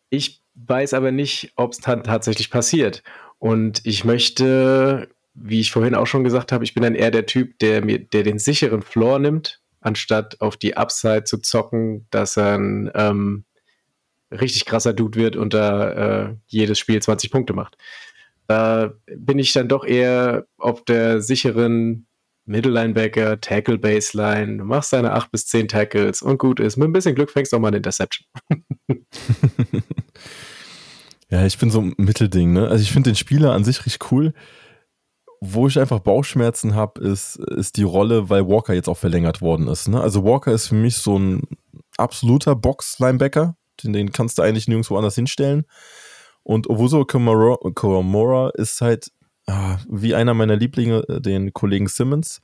[0.10, 3.04] Ich weiß aber nicht, ob es tatsächlich passiert.
[3.40, 7.26] Und ich möchte, wie ich vorhin auch schon gesagt habe, ich bin dann eher der
[7.26, 12.38] Typ, der mir, der den sicheren Floor nimmt, anstatt auf die Upside zu zocken, dass
[12.38, 13.46] er ein ähm,
[14.32, 15.92] richtig krasser Dude wird und da
[16.28, 17.78] äh, jedes Spiel 20 Punkte macht.
[18.48, 22.08] Da bin ich dann doch eher auf der sicheren
[22.46, 24.58] Middle-Linebacker, Tackle-Baseline.
[24.58, 26.78] Du machst deine 8 bis 10 Tackles und gut ist.
[26.78, 28.28] Mit ein bisschen Glück fängst du auch mal eine Interception.
[31.30, 32.68] ja, ich bin so ein Mittelding, ne?
[32.68, 34.34] Also ich finde den Spieler an sich richtig cool.
[35.54, 39.68] Wo ich einfach Bauchschmerzen habe, ist, ist die Rolle, weil Walker jetzt auch verlängert worden
[39.68, 39.88] ist.
[39.88, 40.02] Ne?
[40.02, 41.44] Also Walker ist für mich so ein
[41.98, 43.56] absoluter Box-Linebacker.
[43.84, 45.66] Den, den kannst du eigentlich nirgendwo anders hinstellen.
[46.44, 49.12] Und Owuso Komora ist halt
[49.48, 52.42] ah, wie einer meiner Lieblinge, äh, den Kollegen Simmons.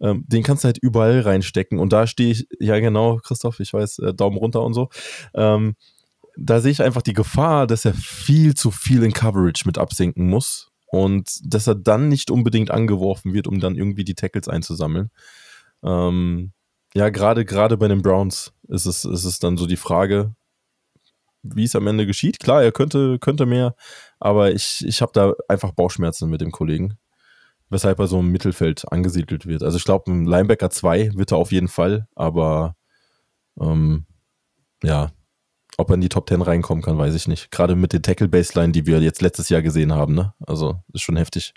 [0.00, 1.78] Ähm, den kannst du halt überall reinstecken.
[1.78, 4.88] Und da stehe ich, ja genau, Christoph, ich weiß, äh, Daumen runter und so.
[5.34, 5.76] Ähm,
[6.36, 10.28] da sehe ich einfach die Gefahr, dass er viel zu viel in Coverage mit absinken
[10.28, 15.10] muss und dass er dann nicht unbedingt angeworfen wird, um dann irgendwie die Tackles einzusammeln.
[15.82, 16.52] Ähm,
[16.94, 20.34] ja, gerade gerade bei den Browns ist es, ist es dann so die Frage,
[21.42, 22.40] wie es am Ende geschieht.
[22.40, 23.74] Klar, er könnte, könnte mehr,
[24.18, 26.96] aber ich, ich habe da einfach Bauchschmerzen mit dem Kollegen,
[27.68, 29.62] weshalb er so im Mittelfeld angesiedelt wird.
[29.62, 32.76] Also ich glaube, ein Linebacker 2 wird er auf jeden Fall, aber
[33.60, 34.06] ähm,
[34.82, 35.12] ja,
[35.78, 37.50] ob er in die Top 10 reinkommen kann, weiß ich nicht.
[37.50, 40.32] Gerade mit den Tackle-Baseline, die wir jetzt letztes Jahr gesehen haben, ne?
[40.46, 41.54] Also ist schon heftig.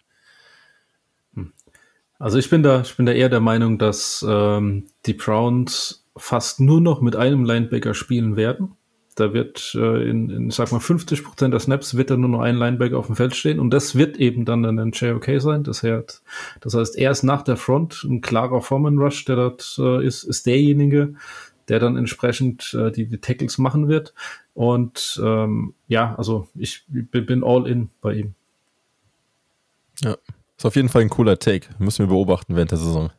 [1.33, 1.53] Hm.
[2.17, 6.59] Also ich bin da, ich bin da eher der Meinung, dass ähm, die Browns fast
[6.59, 8.75] nur noch mit einem Linebacker spielen werden.
[9.15, 12.39] Da wird äh, in, in, sag mal, 50 Prozent der Snaps wird dann nur noch
[12.39, 15.63] ein Linebacker auf dem Feld stehen und das wird eben dann ein JOK sein.
[15.63, 16.23] Das heißt,
[16.61, 20.45] das heißt, erst nach der Front ein klarer Foreman Rush, der dort äh, ist, ist
[20.45, 21.15] derjenige,
[21.69, 24.13] der dann entsprechend äh, die, die Tackles machen wird.
[24.53, 28.33] Und ähm, ja, also ich bin all in bei ihm.
[30.01, 30.17] Ja,
[30.57, 31.67] ist auf jeden Fall ein cooler Take.
[31.77, 33.11] Müssen wir beobachten während der Saison.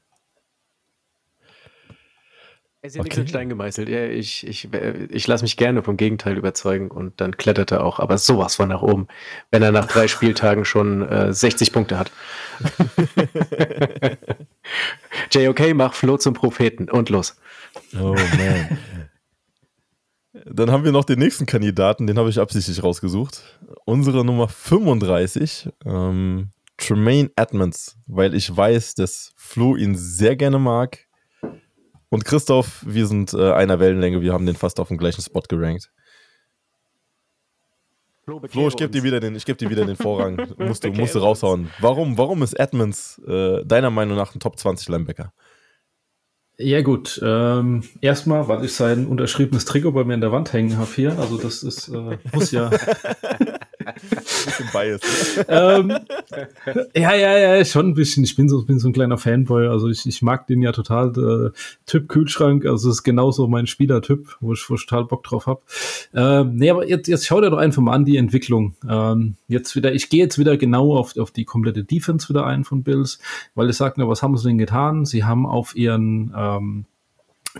[2.82, 3.08] Es ist ja okay.
[3.08, 3.90] nichts in Stein gemeißelt.
[3.90, 4.68] Ich, ich,
[5.10, 8.70] ich lasse mich gerne vom Gegenteil überzeugen und dann klettert er auch, aber sowas von
[8.70, 9.06] nach oben,
[9.50, 12.10] wenn er nach drei Spieltagen schon äh, 60 Punkte hat.
[15.30, 17.36] JOK, mach Flo zum Propheten und los.
[17.94, 18.78] Oh man.
[20.46, 23.42] Dann haben wir noch den nächsten Kandidaten, den habe ich absichtlich rausgesucht.
[23.84, 31.09] Unsere Nummer 35, ähm, Tremaine Edmonds, weil ich weiß, dass Flo ihn sehr gerne mag
[32.10, 35.42] und Christoph, wir sind äh, einer Wellenlänge, wir haben den fast auf dem gleichen Spot
[35.48, 35.90] gerankt.
[38.24, 40.36] Flo, Flo ich gebe dir wieder den, dir wieder den Vorrang.
[40.58, 41.70] musst du, musst du raushauen.
[41.80, 45.32] Warum, warum ist Edmonds äh, deiner Meinung nach ein Top 20 Linebacker?
[46.58, 50.76] Ja gut, ähm, erstmal, weil ich sein unterschriebenes Trikot bei mir in der Wand hängen
[50.76, 51.18] habe hier.
[51.18, 52.70] Also das ist, äh, muss ja.
[54.08, 55.46] bisschen biased.
[55.48, 55.98] ähm,
[56.94, 58.24] ja, ja, ja, schon ein bisschen.
[58.24, 59.68] Ich bin so, bin so ein kleiner Fanboy.
[59.68, 61.10] Also ich, ich mag den ja total.
[61.10, 61.50] Äh,
[61.86, 65.46] Typ Kühlschrank, also das ist genauso mein Spielertyp, wo ich, wo ich total Bock drauf
[65.46, 65.60] habe.
[66.14, 68.74] Ähm, nee, aber jetzt, jetzt schau dir doch einfach mal an die Entwicklung.
[68.88, 72.64] Ähm, jetzt wieder, ich gehe jetzt wieder genau auf, auf die komplette Defense wieder ein
[72.64, 73.18] von Bills,
[73.54, 75.04] weil ich sage, was haben sie denn getan?
[75.04, 76.84] Sie haben auf ihren ähm,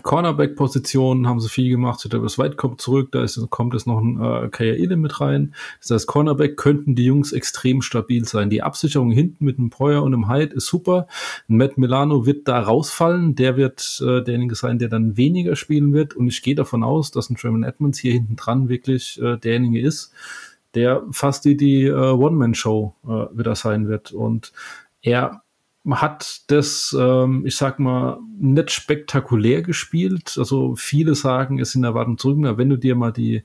[0.03, 2.05] Cornerback-Position haben sie viel gemacht.
[2.11, 5.53] Davis White kommt zurück, da ist, kommt jetzt noch ein äh, Kaya mit rein.
[5.79, 8.49] Das heißt, Cornerback könnten die Jungs extrem stabil sein.
[8.49, 11.07] Die Absicherung hinten mit einem Breuer und einem Hyde ist super.
[11.47, 13.35] Matt Milano wird da rausfallen.
[13.35, 16.13] Der wird äh, derjenige sein, der dann weniger spielen wird.
[16.13, 19.81] Und ich gehe davon aus, dass ein Tremon Edmonds hier hinten dran wirklich äh, derjenige
[19.81, 20.13] ist,
[20.73, 24.13] der fast die, die äh, One-Man-Show äh, wieder sein wird.
[24.13, 24.53] Und
[25.01, 25.43] er
[25.89, 30.35] hat das, ähm, ich sag mal, nicht spektakulär gespielt.
[30.37, 32.37] Also viele sagen, es sind Erwartungen zurück.
[32.57, 33.43] Wenn du dir mal die,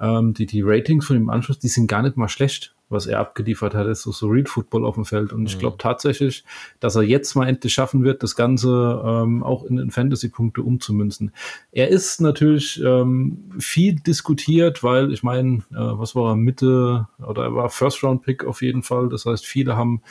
[0.00, 3.20] ähm, die, die Ratings von ihm anschaust, die sind gar nicht mal schlecht, was er
[3.20, 3.86] abgeliefert hat.
[3.86, 5.32] ist so, so Real Football auf dem Feld.
[5.32, 5.60] Und ich mhm.
[5.60, 6.44] glaube tatsächlich,
[6.80, 11.32] dass er jetzt mal endlich schaffen wird, das Ganze ähm, auch in, in Fantasy-Punkte umzumünzen.
[11.70, 17.44] Er ist natürlich ähm, viel diskutiert, weil ich meine, äh, was war er Mitte oder
[17.44, 19.08] er war First-Round-Pick auf jeden Fall.
[19.08, 20.02] Das heißt, viele haben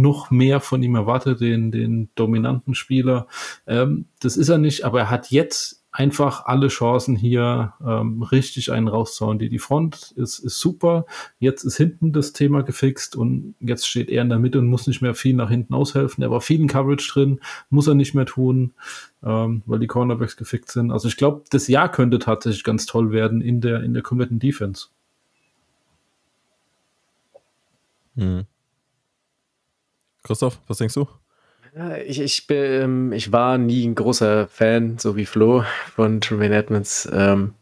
[0.00, 3.26] noch mehr von ihm erwartet, den, den dominanten Spieler.
[3.66, 8.72] Ähm, das ist er nicht, aber er hat jetzt einfach alle Chancen hier ähm, richtig
[8.72, 9.38] einen rauszuhauen.
[9.38, 11.04] Die, die Front ist, ist super.
[11.38, 14.86] Jetzt ist hinten das Thema gefixt und jetzt steht er in der Mitte und muss
[14.86, 16.24] nicht mehr viel nach hinten aushelfen.
[16.24, 18.72] Er war viel in Coverage drin, muss er nicht mehr tun,
[19.22, 20.90] ähm, weil die Cornerbacks gefixt sind.
[20.90, 24.38] Also ich glaube, das Jahr könnte tatsächlich ganz toll werden in der, in der kompletten
[24.38, 24.86] Defense.
[28.14, 28.46] Mhm.
[30.22, 31.08] Christoph, was denkst du?
[32.06, 36.54] Ich, ich, bin, ähm, ich war nie ein großer Fan, so wie Flo, von Tremaine
[36.54, 37.08] Edmonds.
[37.10, 37.54] Ähm,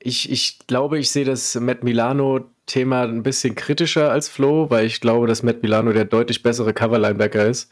[0.00, 5.00] ich, ich glaube, ich sehe das Matt Milano-Thema ein bisschen kritischer als Flo, weil ich
[5.00, 7.70] glaube, dass Matt Milano der deutlich bessere Cover-Linebacker ist.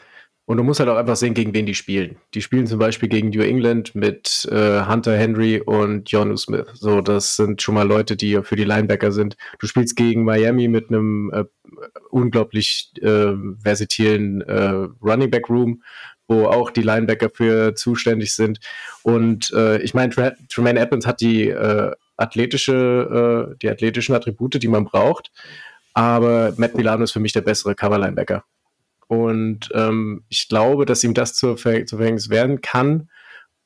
[0.48, 2.16] Und du musst halt auch einfach sehen, gegen wen die spielen.
[2.32, 6.64] Die spielen zum Beispiel gegen New England mit äh, Hunter Henry und Jonu Smith.
[6.72, 9.36] So, das sind schon mal Leute, die für die Linebacker sind.
[9.58, 11.44] Du spielst gegen Miami mit einem äh,
[12.08, 15.82] unglaublich äh, versatilen äh, Running Back Room,
[16.28, 18.58] wo auch die Linebacker für zuständig sind.
[19.02, 20.14] Und äh, ich meine,
[20.48, 25.30] Tremaine Edmonds hat die äh, athletische, äh, die athletischen Attribute, die man braucht.
[25.92, 28.44] Aber Matt Milano ist für mich der bessere Cover-Linebacker.
[29.08, 33.10] Und ähm, ich glaube, dass ihm das zur, Ver zur Verhängnis werden kann.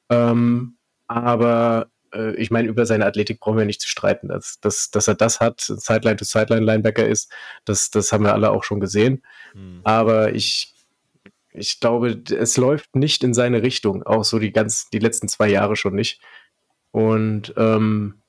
[0.09, 0.77] Ähm,
[1.09, 4.29] aber äh, ich meine, über seine Athletik brauchen wir nicht zu streiten.
[4.29, 7.31] Dass, dass, dass er das hat, Sideline-to-Sideline-Linebacker ist,
[7.65, 9.23] das, das haben wir alle auch schon gesehen.
[9.55, 9.81] Mhm.
[9.83, 10.75] Aber ich,
[11.53, 15.49] ich glaube, es läuft nicht in seine Richtung, auch so die, ganz, die letzten zwei
[15.49, 16.21] Jahre schon nicht.
[16.93, 18.23] Und ähm,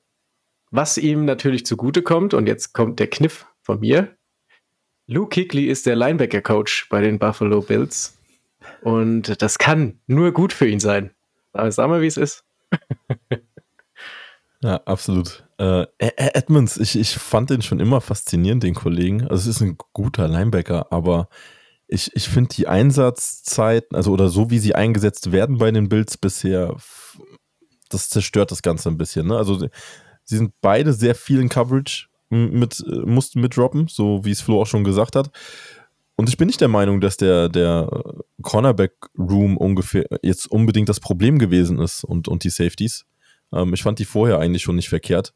[0.70, 4.16] was ihm natürlich zugute kommt, und jetzt kommt der Kniff von mir,
[5.06, 8.16] Lou Kickley ist der Linebacker-Coach bei den Buffalo Bills.
[8.82, 11.10] Und das kann nur gut für ihn sein.
[11.52, 12.44] Aber sag mal, wie es ist.
[14.62, 15.46] ja, absolut.
[15.58, 19.22] Äh, Edmonds, ich, ich fand den schon immer faszinierend, den Kollegen.
[19.28, 21.28] Also es ist ein guter Linebacker, aber
[21.86, 26.16] ich, ich finde die Einsatzzeiten, also oder so wie sie eingesetzt werden bei den Bills
[26.16, 26.76] bisher,
[27.90, 29.28] das zerstört das Ganze ein bisschen.
[29.28, 29.36] Ne?
[29.36, 29.68] Also
[30.24, 34.66] sie sind beide sehr viel in Coverage mit, mussten mitdroppen, so wie es Flo auch
[34.66, 35.30] schon gesagt hat.
[36.16, 37.88] Und ich bin nicht der Meinung, dass der, der
[38.42, 43.04] Cornerback-Room ungefähr jetzt unbedingt das Problem gewesen ist und, und die Safeties.
[43.52, 45.34] Ähm, ich fand die vorher eigentlich schon nicht verkehrt.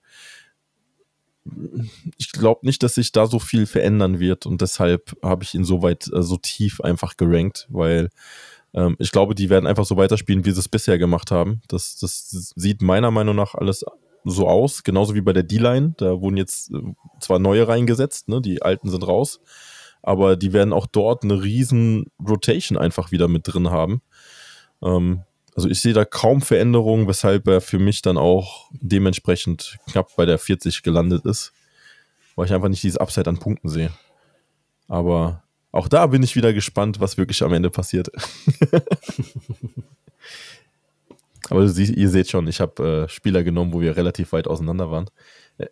[2.17, 5.65] Ich glaube nicht, dass sich da so viel verändern wird und deshalb habe ich ihn
[5.65, 8.11] so weit, äh, so tief einfach gerankt, weil
[8.75, 11.63] ähm, ich glaube, die werden einfach so weiterspielen, wie sie es bisher gemacht haben.
[11.69, 13.85] Das, das sieht meiner Meinung nach alles
[14.25, 15.95] so aus, genauso wie bei der D-Line.
[15.97, 16.81] Da wurden jetzt äh,
[17.21, 19.41] zwar neue reingesetzt, ne, die alten sind raus,
[20.03, 24.03] aber die werden auch dort eine riesen Rotation einfach wieder mit drin haben.
[24.83, 25.23] Ähm,
[25.55, 30.25] also ich sehe da kaum Veränderungen, weshalb er für mich dann auch dementsprechend knapp bei
[30.25, 31.53] der 40 gelandet ist,
[32.37, 33.91] weil ich einfach nicht dieses Upside an Punkten sehe.
[34.87, 38.09] Aber auch da bin ich wieder gespannt, was wirklich am Ende passiert.
[41.51, 45.07] Aber ihr seht schon, ich habe äh, Spieler genommen, wo wir relativ weit auseinander waren.
[45.59, 45.67] Äh,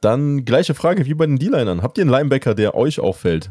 [0.00, 1.82] dann gleiche Frage wie bei den D-Linern.
[1.82, 3.50] Habt ihr einen Linebacker, der euch auffällt?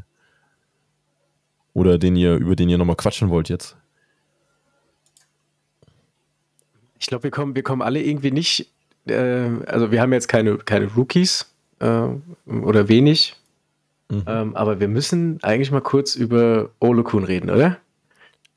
[1.73, 3.77] Oder den ihr, über den ihr nochmal quatschen wollt jetzt?
[6.99, 8.69] Ich glaube, wir kommen, wir kommen alle irgendwie nicht.
[9.05, 12.07] Äh, also, wir haben jetzt keine, keine Rookies äh,
[12.47, 13.35] oder wenig.
[14.09, 14.23] Mhm.
[14.25, 17.77] Ähm, aber wir müssen eigentlich mal kurz über Olokun reden, oder?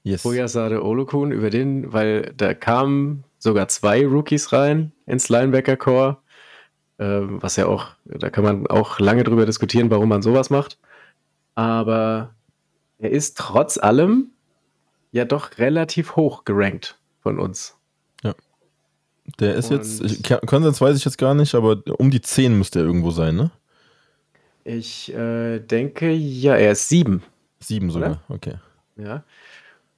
[0.04, 0.24] Yes.
[0.26, 6.18] Oyasade Olokun, über den, weil da kamen sogar zwei Rookies rein ins Linebacker-Core.
[6.98, 10.78] Ähm, was ja auch, da kann man auch lange drüber diskutieren, warum man sowas macht.
[11.54, 12.34] Aber
[12.98, 14.30] er ist trotz allem
[15.12, 17.76] ja doch relativ hoch gerankt von uns.
[18.22, 18.34] Ja.
[19.38, 22.80] Der ist Und jetzt, Konsens weiß ich jetzt gar nicht, aber um die 10 müsste
[22.80, 23.50] er irgendwo sein, ne?
[24.64, 27.22] Ich äh, denke, ja, er ist 7.
[27.60, 28.54] 7 sogar, okay.
[28.96, 29.24] Ja.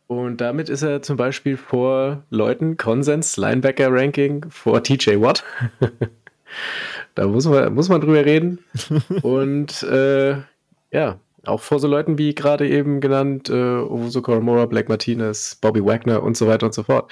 [0.06, 5.44] Und damit ist er zum Beispiel vor Leuten, Konsens, Linebacker-Ranking, vor TJ Watt.
[7.14, 8.58] da muss man, muss man drüber reden.
[9.22, 10.36] Und äh,
[10.90, 15.84] ja, auch vor so Leuten wie gerade eben genannt, äh, Owusu Koromora, Black Martinez, Bobby
[15.84, 17.10] Wagner und so weiter und so fort.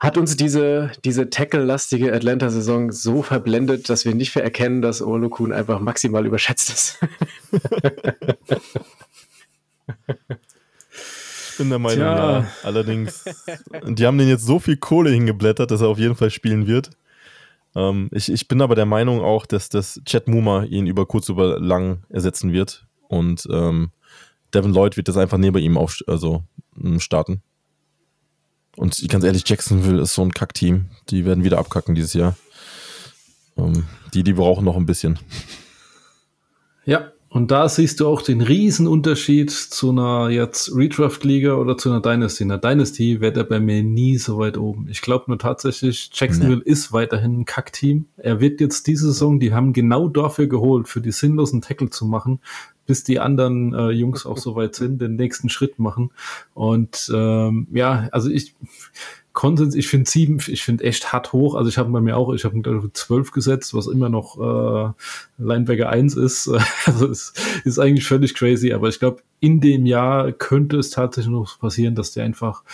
[0.00, 5.52] Hat uns diese, diese tackle-lastige Atlanta-Saison so verblendet, dass wir nicht mehr erkennen, dass Olokun
[5.52, 7.00] einfach maximal überschätzt ist.
[11.58, 12.40] bin der Meinung, Tja.
[12.40, 12.46] ja.
[12.62, 13.24] Allerdings,
[13.84, 16.90] die haben den jetzt so viel Kohle hingeblättert, dass er auf jeden Fall spielen wird.
[17.74, 21.28] Ähm, ich, ich bin aber der Meinung auch, dass das Chad Muma ihn über kurz
[21.28, 22.86] über lang ersetzen wird.
[23.08, 23.90] Und ähm,
[24.54, 26.44] Devin Lloyd wird das einfach neben ihm auf, also,
[26.82, 27.42] ähm, starten.
[28.76, 30.86] Und ganz ehrlich, Jacksonville ist so ein Kackteam.
[31.10, 32.36] Die werden wieder abkacken dieses Jahr.
[33.56, 35.18] Ähm, die, die brauchen noch ein bisschen.
[36.84, 38.40] Ja, und da siehst du auch den
[38.86, 42.44] Unterschied zu einer jetzt Redraft-Liga oder zu einer Dynasty.
[42.44, 44.88] In der Dynasty wäre er bei mir nie so weit oben.
[44.88, 46.70] Ich glaube nur tatsächlich, Jacksonville nee.
[46.70, 48.06] ist weiterhin ein Kackteam.
[48.16, 52.06] Er wird jetzt diese Saison, die haben genau dafür geholt, für die sinnlosen Tackle zu
[52.06, 52.40] machen,
[52.86, 56.10] bis die anderen äh, Jungs auch so weit sind, den nächsten Schritt machen.
[56.54, 58.54] Und ähm, ja, also ich
[59.38, 61.54] Konsens, ich finde sieben, ich finde echt hart hoch.
[61.54, 62.60] Also ich habe bei mir auch, ich habe
[62.92, 64.90] zwölf gesetzt, was immer noch äh,
[65.40, 66.50] Linebacker 1 ist.
[66.86, 67.34] Also es
[67.64, 71.94] ist eigentlich völlig crazy, aber ich glaube, in dem Jahr könnte es tatsächlich noch passieren,
[71.94, 72.64] dass der einfach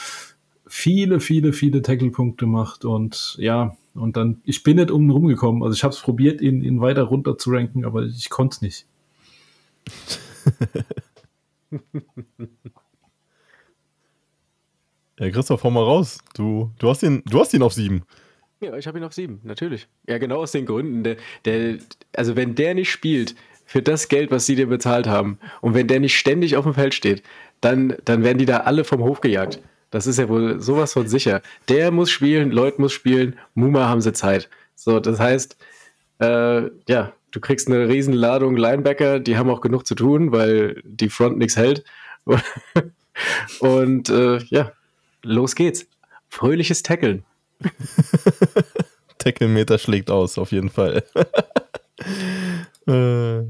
[0.66, 5.62] viele, viele, viele Tackle-Punkte macht und ja, und dann, ich bin nicht um rumgekommen.
[5.62, 8.62] Also ich habe es probiert, ihn, ihn weiter runter zu ranken, aber ich konnte es
[8.62, 8.86] nicht.
[15.18, 16.18] ja, Christoph, hau mal raus.
[16.34, 18.02] Du, du, hast, ihn, du hast ihn auf sieben.
[18.60, 19.88] Ja, ich habe ihn auf sieben, natürlich.
[20.08, 21.04] Ja, genau aus den Gründen.
[21.04, 21.78] Der, der,
[22.16, 23.34] also wenn der nicht spielt
[23.66, 26.74] für das Geld, was sie dir bezahlt haben, und wenn der nicht ständig auf dem
[26.74, 27.22] Feld steht,
[27.60, 29.60] dann, dann werden die da alle vom Hof gejagt.
[29.90, 31.40] Das ist ja wohl sowas von sicher.
[31.68, 34.48] Der muss spielen, Lloyd muss spielen, Muma haben sie Zeit.
[34.74, 35.56] So, das heißt,
[36.18, 40.82] äh, ja, du kriegst eine riesen Ladung Linebacker, die haben auch genug zu tun, weil
[40.84, 41.84] die Front nichts hält.
[43.60, 44.72] Und äh, ja,
[45.24, 45.86] los geht's.
[46.28, 47.24] Fröhliches Tackeln.
[49.18, 51.04] Tackle-Meter schlägt aus, auf jeden Fall.
[52.86, 53.42] äh,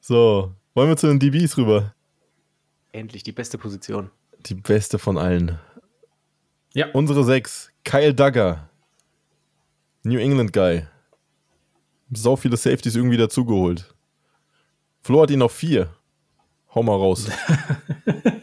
[0.00, 1.94] so, wollen wir zu den DBs rüber?
[2.92, 4.10] Endlich die beste Position.
[4.46, 5.58] Die beste von allen.
[6.74, 6.86] Ja.
[6.92, 7.70] Unsere sechs.
[7.84, 8.68] Kyle Duggar.
[10.02, 10.86] New England Guy.
[12.12, 13.94] Sau viele Safeties irgendwie dazugeholt.
[15.02, 15.94] Flo hat ihn auf vier.
[16.74, 17.28] Hau mal raus.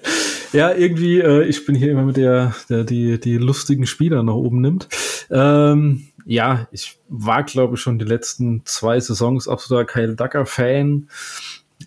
[0.56, 4.34] ja, irgendwie, äh, ich bin hier immer mit der, der die, die lustigen Spieler nach
[4.34, 4.88] oben nimmt.
[5.30, 11.08] Ähm, ja, ich war, glaube ich, schon die letzten zwei Saisons absoluter Kyle Duggar-Fan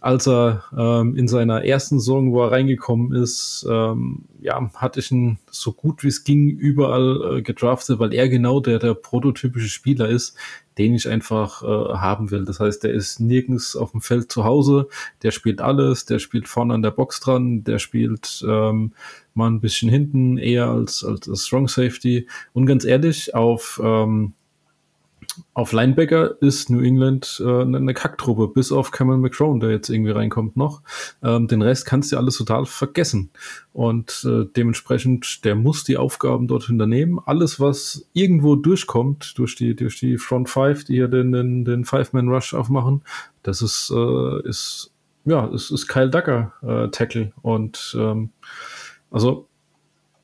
[0.00, 5.10] als er ähm, in seiner ersten Saison, wo er reingekommen ist, ähm, ja, hatte ich
[5.10, 9.68] ihn so gut wie es ging überall äh, gedraftet, weil er genau der, der prototypische
[9.68, 10.36] Spieler ist,
[10.78, 12.44] den ich einfach äh, haben will.
[12.44, 14.88] Das heißt, der ist nirgends auf dem Feld zu Hause,
[15.22, 18.92] der spielt alles, der spielt vorne an der Box dran, der spielt ähm,
[19.34, 22.26] mal ein bisschen hinten, eher als, als, Strong Safety.
[22.52, 24.34] Und ganz ehrlich, auf ähm,
[25.54, 30.10] auf Linebacker ist New England äh, eine Kacktruppe, bis auf Cameron McCrone, der jetzt irgendwie
[30.10, 30.82] reinkommt noch.
[31.22, 33.30] Ähm, den Rest kannst du alles total vergessen.
[33.72, 37.20] Und äh, dementsprechend, der muss die Aufgaben dort hinternehmen.
[37.24, 41.84] Alles, was irgendwo durchkommt, durch die, durch die Front Five, die hier den, den, den
[41.84, 43.02] Five-Man-Rush aufmachen,
[43.42, 44.92] das ist, äh, ist
[45.24, 47.30] ja, es ist Kyle Ducker äh.
[47.42, 48.30] Und ähm,
[49.10, 49.47] also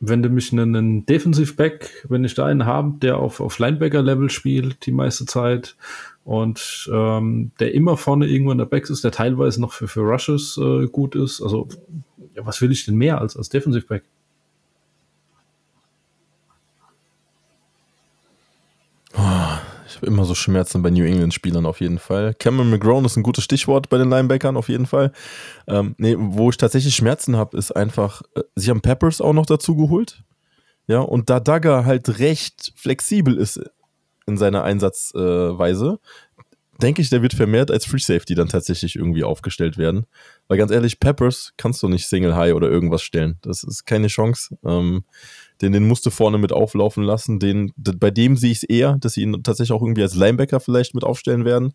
[0.00, 3.58] wenn du mich einen, einen Defensive Back, wenn ich da einen habe, der auf, auf
[3.58, 5.76] Linebacker-Level spielt die meiste Zeit.
[6.24, 10.00] Und ähm, der immer vorne irgendwo in der Back ist, der teilweise noch für, für
[10.00, 11.68] Rushes äh, gut ist, also
[12.34, 13.86] ja, was will ich denn mehr als, als Defensive
[19.94, 22.34] Ich habe immer so Schmerzen bei New England-Spielern auf jeden Fall.
[22.34, 25.12] Cameron McGrone ist ein gutes Stichwort bei den Linebackern auf jeden Fall.
[25.68, 29.46] Ähm, nee, wo ich tatsächlich Schmerzen habe, ist einfach, äh, sie haben Peppers auch noch
[29.46, 30.24] dazu geholt.
[30.88, 33.60] Ja, und da Dagger halt recht flexibel ist
[34.26, 39.22] in seiner Einsatzweise, äh, denke ich, der wird vermehrt als Free Safety dann tatsächlich irgendwie
[39.22, 40.06] aufgestellt werden.
[40.48, 43.38] Weil ganz ehrlich, Peppers kannst du nicht Single High oder irgendwas stellen.
[43.42, 44.58] Das ist keine Chance.
[44.64, 45.04] Ähm,
[45.60, 47.38] den, den musste vorne mit auflaufen lassen.
[47.38, 50.60] Den, bei dem sehe ich es eher, dass sie ihn tatsächlich auch irgendwie als Linebacker
[50.60, 51.74] vielleicht mit aufstellen werden.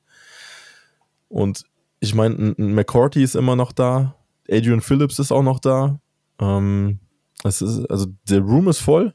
[1.30, 1.64] Und
[2.00, 4.16] ich meine, ein McCourty ist immer noch da.
[4.50, 6.00] Adrian Phillips ist auch noch da.
[6.40, 7.00] Ähm,
[7.44, 9.14] ist, also der Room ist voll.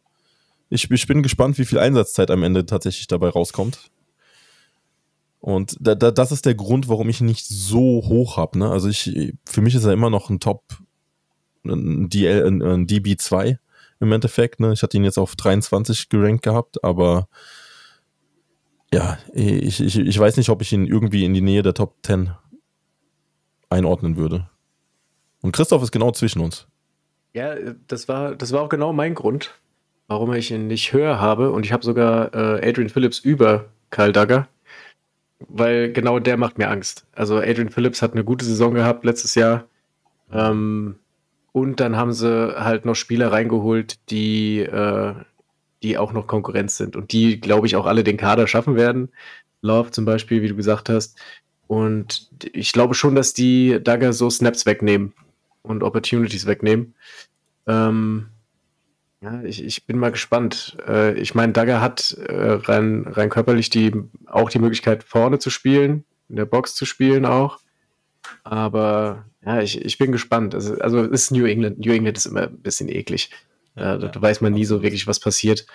[0.71, 3.91] Ich, ich, bin gespannt, wie viel Einsatzzeit am Ende tatsächlich dabei rauskommt.
[5.41, 8.59] Und da, da, das ist der Grund, warum ich nicht so hoch habe.
[8.59, 8.71] Ne?
[8.71, 10.63] Also ich, für mich ist er immer noch ein Top,
[11.67, 13.59] ein, DL, ein, ein DB2
[14.05, 14.61] im Endeffekt.
[14.61, 14.73] Ne?
[14.73, 17.29] Ich hatte ihn jetzt auf 23 gerankt gehabt, aber
[18.93, 21.97] ja, ich, ich, ich weiß nicht, ob ich ihn irgendwie in die Nähe der Top
[22.05, 22.31] 10
[23.69, 24.49] einordnen würde.
[25.43, 26.69] Und Christoph ist genau zwischen uns.
[27.33, 27.55] Ja,
[27.89, 29.59] das war, das war auch genau mein Grund,
[30.07, 31.51] warum ich ihn nicht höher habe.
[31.51, 34.49] Und ich habe sogar äh, Adrian Phillips über Kyle Duggar,
[35.49, 37.05] weil genau der macht mir Angst.
[37.13, 39.65] Also Adrian Phillips hat eine gute Saison gehabt letztes Jahr.
[40.33, 40.97] Ähm,
[41.55, 45.15] und dann haben sie halt noch Spieler reingeholt, die, äh,
[45.85, 49.13] die auch noch Konkurrenz sind und die, glaube ich, auch alle den Kader schaffen werden.
[49.63, 51.17] Love zum Beispiel, wie du gesagt hast.
[51.69, 55.13] Und ich glaube schon, dass die Dagger so Snaps wegnehmen
[55.63, 56.97] und Opportunities wegnehmen.
[57.69, 58.31] Ähm,
[59.21, 60.77] ja, ich, ich bin mal gespannt.
[60.89, 63.93] Äh, ich meine, Dagger hat äh, rein, rein körperlich die,
[64.27, 67.61] auch die Möglichkeit, vorne zu spielen, in der Box zu spielen auch.
[68.45, 70.55] Aber ja, ich, ich bin gespannt.
[70.55, 71.79] Also, also ist New England.
[71.79, 73.31] New England ist immer ein bisschen eklig.
[73.75, 75.67] Ja, da, da weiß man nie so wirklich, was passiert.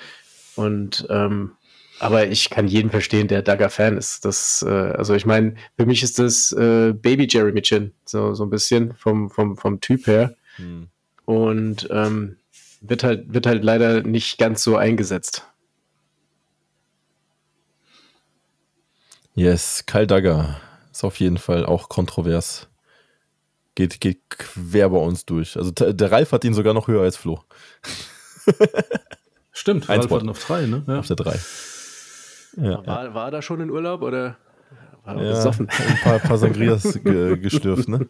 [0.55, 1.51] Und ähm,
[1.99, 4.23] aber ich kann jeden verstehen, der Dagger-Fan ist.
[4.23, 8.43] Das, äh, also ich meine, für mich ist das äh, Baby Jeremy Chin, so, so
[8.43, 10.35] ein bisschen vom, vom, vom Typ her.
[10.55, 10.87] Hm.
[11.25, 12.37] Und ähm,
[12.81, 15.45] wird halt, wird halt leider nicht ganz so eingesetzt.
[19.35, 20.61] Yes, Kyle Dagger
[20.99, 22.67] ist auf jeden Fall auch kontrovers.
[23.75, 25.55] Geht, geht quer bei uns durch.
[25.55, 27.41] Also der Ralf hat ihn sogar noch höher als Flo.
[29.53, 30.15] Stimmt, Ein Ralf Spot.
[30.17, 30.83] hat ihn auf drei, ne?
[30.87, 30.99] Ja.
[30.99, 31.39] Auf der 3.
[32.57, 34.35] Ja, War, war er da schon in Urlaub oder
[35.05, 35.69] war er ja, besoffen?
[35.69, 38.09] ein paar, paar Sangrias ge gestürft, ne?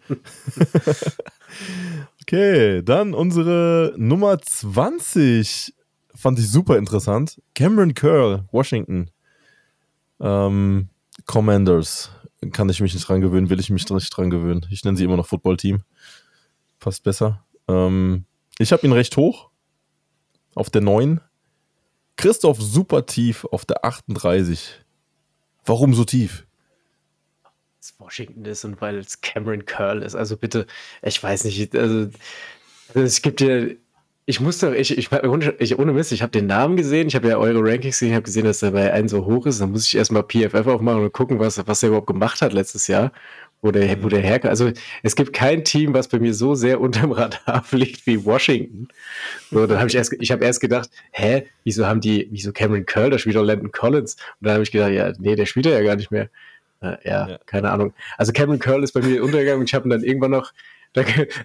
[2.23, 5.75] okay, dann unsere Nummer 20.
[6.15, 7.39] Fand ich super interessant.
[7.53, 9.11] Cameron Curl, Washington.
[10.19, 10.89] Ähm,
[11.27, 12.09] Commanders.
[12.51, 14.65] Kann ich mich nicht dran gewöhnen, will ich mich nicht dran gewöhnen.
[14.71, 15.83] Ich nenne sie immer noch Football-Team.
[16.79, 17.43] Passt besser.
[17.67, 18.25] Ähm,
[18.57, 19.49] ich habe ihn recht hoch.
[20.55, 21.21] Auf der 9.
[22.15, 24.85] Christoph super tief auf der 38.
[25.65, 26.45] Warum so tief?
[27.79, 30.15] es Washington ist und weil es Cameron Curl ist.
[30.15, 30.67] Also bitte,
[31.01, 32.09] ich weiß nicht, also,
[32.89, 33.67] also es gibt ja,
[34.29, 37.29] ich musste, ich, ich, ohne, ich ohne Mist, ich habe den Namen gesehen, ich habe
[37.29, 39.71] ja eure Rankings gesehen, ich habe gesehen, dass er bei einem so hoch ist, dann
[39.71, 43.11] muss ich erstmal PFF aufmachen und gucken, was, was er überhaupt gemacht hat letztes Jahr,
[43.63, 44.51] wo der, wo der herkommt.
[44.51, 44.71] Also
[45.01, 48.87] es gibt kein Team, was bei mir so sehr unterm Radar fliegt wie Washington.
[49.49, 52.85] So, dann habe ich erst, ich habe erst gedacht, hä, wieso haben die, wieso Cameron
[52.85, 54.13] Curl, da spielt doch Landon Collins.
[54.13, 56.29] Und dann habe ich gedacht, ja, nee, der spielt ja gar nicht mehr.
[56.81, 57.39] Äh, ja, Ja.
[57.47, 57.93] keine Ahnung.
[58.19, 60.51] Also Cameron Curl ist bei mir untergegangen und ich habe ihn dann irgendwann noch,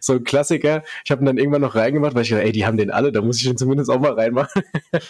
[0.00, 2.64] so ein Klassiker, ich habe ihn dann irgendwann noch reingemacht, weil ich dachte, ey, die
[2.66, 4.62] haben den alle, da muss ich ihn zumindest auch mal reinmachen.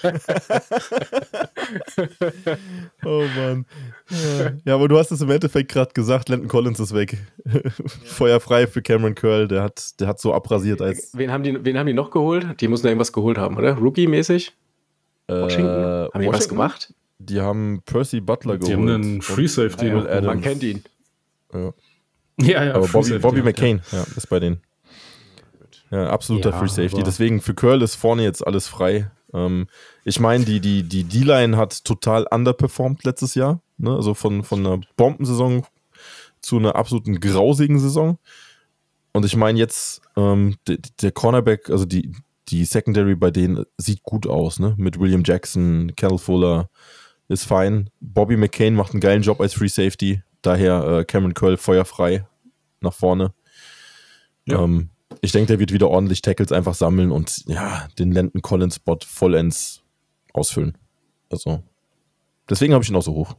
[3.04, 3.66] Oh Mann.
[4.10, 7.18] Ja, Ja, aber du hast es im Endeffekt gerade gesagt, Landon Collins ist weg.
[8.04, 11.64] Feuer frei für Cameron Curl, der hat, der hat so abrasiert als Wen haben, die,
[11.64, 12.60] wen haben die noch geholt?
[12.60, 13.74] Die müssen da irgendwas geholt haben, oder?
[13.74, 14.52] Rookie-mäßig?
[15.28, 15.66] Washington?
[15.66, 16.92] äh, haben die was gemacht?
[17.18, 18.78] Die haben Percy Butler Die geholt.
[18.78, 19.90] haben einen Free Safety.
[19.90, 20.82] Man kennt ihn.
[21.52, 21.72] Ja.
[22.40, 24.04] Ja, ja, Aber Bobby, Safety Bobby McCain, ja.
[24.16, 24.60] ist bei denen.
[25.90, 27.02] Ja, absoluter Ja, Free Safety.
[27.04, 29.10] Deswegen für Curl ist vorne jetzt alles frei.
[29.32, 29.66] Ähm,
[30.04, 33.60] ich meine, die, die, die D-Line hat total underperformed letztes Jahr.
[33.78, 33.94] Ne?
[33.94, 35.64] Also von, von einer Bombensaison
[36.40, 38.18] zu einer absoluten grausigen Saison.
[39.12, 42.12] Und ich meine jetzt, ähm, der, der Cornerback, also die,
[42.48, 44.74] die Secondary bei denen sieht gut aus, ne?
[44.76, 46.68] Mit William Jackson, Kettle Fuller
[47.28, 47.90] ist fein.
[48.00, 50.22] Bobby McCain macht einen geilen Job als Free Safety.
[50.44, 52.26] Daher äh, Cameron Curl feuerfrei
[52.80, 53.32] nach vorne.
[54.44, 54.62] Ja.
[54.62, 54.90] Ähm,
[55.22, 58.98] ich denke, der wird wieder ordentlich Tackles einfach sammeln und ja, den Landon Collins Spot
[59.06, 59.82] vollends
[60.34, 60.76] ausfüllen.
[61.30, 61.62] Also,
[62.48, 63.36] deswegen habe ich ihn auch so hoch.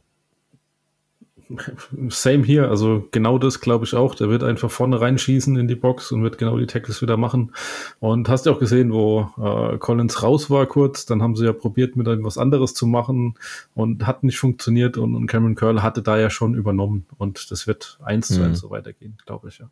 [2.08, 4.14] Same hier, also genau das glaube ich auch.
[4.14, 7.52] Der wird einfach vorne reinschießen in die Box und wird genau die Tackles wieder machen.
[8.00, 11.52] Und hast ja auch gesehen, wo äh, Collins raus war kurz, dann haben sie ja
[11.52, 13.34] probiert, mit etwas anderes zu machen
[13.74, 17.66] und hat nicht funktioniert und, und Cameron Curl hatte da ja schon übernommen und das
[17.66, 18.46] wird eins zu Mhm.
[18.46, 19.70] eins so weitergehen, glaube ich ja.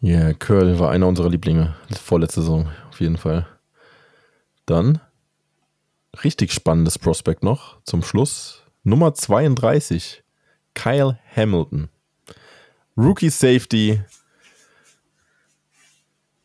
[0.00, 1.74] Ja, yeah, Curl war einer unserer Lieblinge.
[2.02, 3.46] Vorletzte Saison, auf jeden Fall.
[4.66, 5.00] Dann
[6.22, 8.62] richtig spannendes Prospect noch zum Schluss.
[8.84, 10.22] Nummer 32,
[10.74, 11.88] Kyle Hamilton.
[12.96, 14.00] Rookie Safety.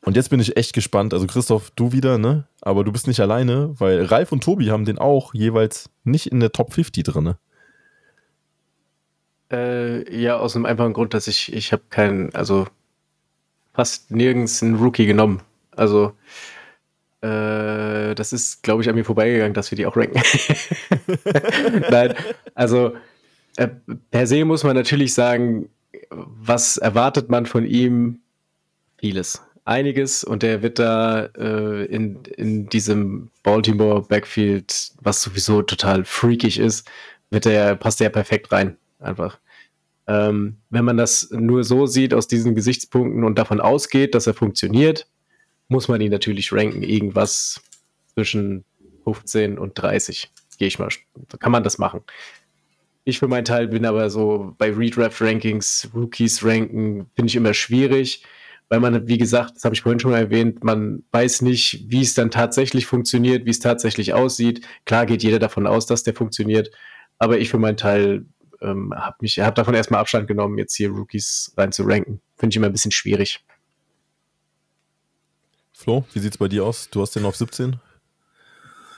[0.01, 1.13] Und jetzt bin ich echt gespannt.
[1.13, 2.47] Also Christoph, du wieder, ne?
[2.61, 6.39] Aber du bist nicht alleine, weil Ralf und Tobi haben den auch jeweils nicht in
[6.39, 7.36] der Top 50 drin.
[9.51, 12.67] Äh, ja, aus einem einfachen Grund, dass ich, ich habe keinen, also
[13.74, 15.41] fast nirgends einen Rookie genommen.
[15.76, 16.13] Also,
[17.22, 20.22] äh, das ist, glaube ich, an mir vorbeigegangen, dass wir die auch ranken.
[21.91, 22.15] Nein,
[22.55, 22.93] also
[23.57, 23.67] äh,
[24.11, 25.70] per se muss man natürlich sagen,
[26.09, 28.20] was erwartet man von ihm?
[28.97, 29.41] Vieles.
[29.65, 36.57] Einiges und der wird da äh, in, in diesem Baltimore Backfield, was sowieso total freakig
[36.57, 36.89] ist,
[37.30, 38.78] wird er, passt er ja perfekt rein.
[38.99, 39.39] Einfach.
[40.07, 44.34] Ähm, wenn man das nur so sieht aus diesen Gesichtspunkten und davon ausgeht, dass er
[44.34, 45.07] funktioniert,
[45.70, 46.84] muss man ihn natürlich ranken.
[46.84, 47.61] Irgendwas
[48.13, 48.65] zwischen
[49.05, 50.30] 15 und 30.
[50.57, 50.89] Gehe ich mal,
[51.39, 52.01] kann man das machen.
[53.05, 58.24] Ich für meinen Teil bin aber so bei Redraft-Rankings, Rookies ranken, finde ich immer schwierig,
[58.67, 62.01] weil man, wie gesagt, das habe ich vorhin schon mal erwähnt, man weiß nicht, wie
[62.01, 64.65] es dann tatsächlich funktioniert, wie es tatsächlich aussieht.
[64.86, 66.70] Klar geht jeder davon aus, dass der funktioniert,
[67.17, 68.26] aber ich für meinen Teil
[68.61, 72.22] ähm, habe habe davon erstmal Abstand genommen, jetzt hier Rookies rein zu ranken.
[72.36, 73.43] Finde ich immer ein bisschen schwierig.
[75.80, 76.90] Flo, wie sieht's bei dir aus?
[76.92, 77.78] Du hast den auf 17?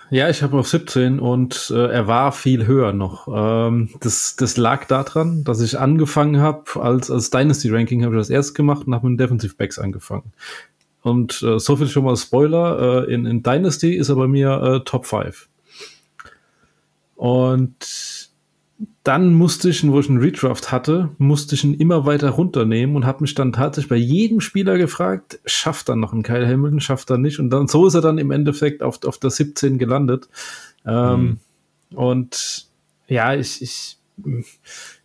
[0.09, 3.27] Ja, ich habe auf 17 und äh, er war viel höher noch.
[3.31, 8.19] Ähm, das, das lag daran, dass ich angefangen habe, als, als Dynasty Ranking habe ich
[8.21, 10.33] das erst gemacht und habe mit Defensive Backs angefangen.
[11.03, 14.49] Und äh, so viel schon mal Spoiler, äh, in, in Dynasty ist er bei mir
[14.49, 15.49] äh, Top 5.
[17.15, 18.20] Und
[19.03, 23.05] dann musste ich, wo ich einen Redraft hatte, musste ich ihn immer weiter runternehmen und
[23.05, 27.09] habe mich dann tatsächlich bei jedem Spieler gefragt, schafft er noch einen Kyle Hamilton, schafft
[27.09, 27.39] er nicht.
[27.39, 30.29] Und dann so ist er dann im Endeffekt auf, auf der 17 gelandet.
[30.85, 31.39] Ähm,
[31.89, 31.97] mhm.
[31.97, 32.67] Und
[33.07, 33.97] ja, ich, ich,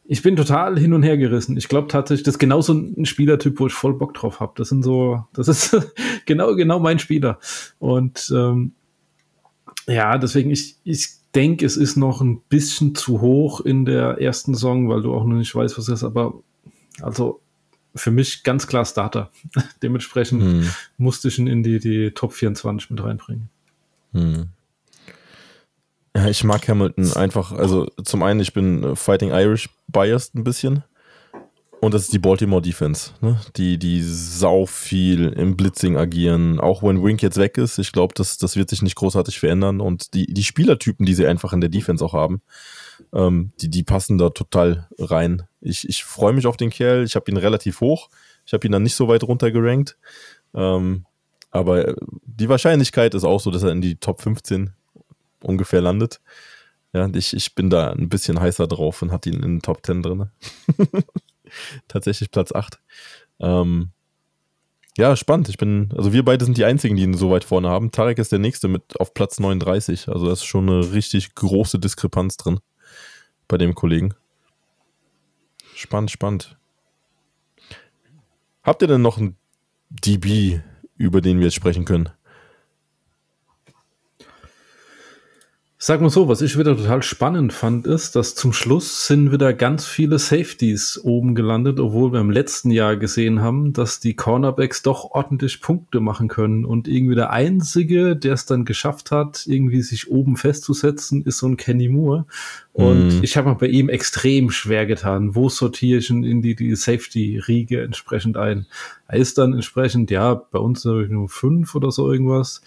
[0.05, 1.57] ich bin total hin und her gerissen.
[1.57, 4.53] Ich glaube tatsächlich, das ist genauso ein Spielertyp, wo ich voll Bock drauf habe.
[4.57, 5.75] Das sind so, das ist
[6.27, 7.39] genau, genau mein Spieler.
[7.79, 8.73] Und ähm,
[9.87, 14.55] ja, deswegen, ich, ich denke, es ist noch ein bisschen zu hoch in der ersten
[14.55, 16.35] Saison, weil du auch noch nicht weißt, was es ist, aber
[17.03, 17.41] also
[17.95, 19.31] für mich ganz klar Starter.
[19.83, 20.71] Dementsprechend hm.
[20.97, 23.51] musste ich ihn in die, die Top 24 mit reinbringen.
[24.13, 24.49] Hm.
[26.17, 30.83] Ja, ich mag Hamilton einfach, also zum einen, ich bin Fighting Irish biased ein bisschen.
[31.81, 33.39] Und das ist die Baltimore Defense, ne?
[33.57, 36.59] die, die sau viel im Blitzing agieren.
[36.59, 39.81] Auch wenn Wink jetzt weg ist, ich glaube, das, das wird sich nicht großartig verändern.
[39.81, 42.41] Und die, die Spielertypen, die sie einfach in der Defense auch haben,
[43.13, 45.43] ähm, die, die passen da total rein.
[45.61, 47.05] Ich, ich freue mich auf den Kerl.
[47.05, 48.09] Ich habe ihn relativ hoch.
[48.47, 49.99] Ich habe ihn dann nicht so weit runter gerankt.
[50.55, 51.05] Ähm,
[51.51, 54.73] aber die Wahrscheinlichkeit ist auch so, dass er in die Top 15
[55.43, 56.21] ungefähr landet.
[56.93, 59.85] Ja, ich, ich bin da ein bisschen heißer drauf und hatte ihn in den Top
[59.85, 60.31] 10 drin.
[61.89, 62.81] tatsächlich Platz 8.
[63.41, 63.91] Ähm,
[64.97, 65.49] ja, spannend.
[65.49, 67.91] Ich bin, also wir beide sind die einzigen, die ihn so weit vorne haben.
[67.91, 70.09] Tarek ist der nächste mit auf Platz 39.
[70.09, 72.61] Also da ist schon eine richtig große Diskrepanz drin
[73.47, 74.15] bei dem Kollegen.
[75.75, 76.57] Spannend, spannend.
[78.63, 79.37] Habt ihr denn noch einen
[79.91, 80.61] DB,
[80.97, 82.09] über den wir jetzt sprechen können?
[85.79, 89.53] Sag mal so, was ich wieder total spannend fand, ist, dass zum Schluss sind wieder
[89.53, 94.81] ganz viele Safeties oben gelandet, obwohl wir im letzten Jahr gesehen haben, dass die Cornerbacks
[94.81, 96.65] doch ordentlich Punkte machen können.
[96.65, 101.47] Und irgendwie der Einzige, der es dann geschafft hat, irgendwie sich oben festzusetzen, ist so
[101.47, 102.25] ein Kenny Moore.
[102.73, 103.23] Und mm.
[103.23, 105.35] ich habe mir bei ihm extrem schwer getan.
[105.35, 108.65] Wo sortiere ich ihn in die, die Safety-Riege entsprechend ein?
[109.09, 112.63] Er ist dann entsprechend, ja, bei uns nur fünf oder so irgendwas.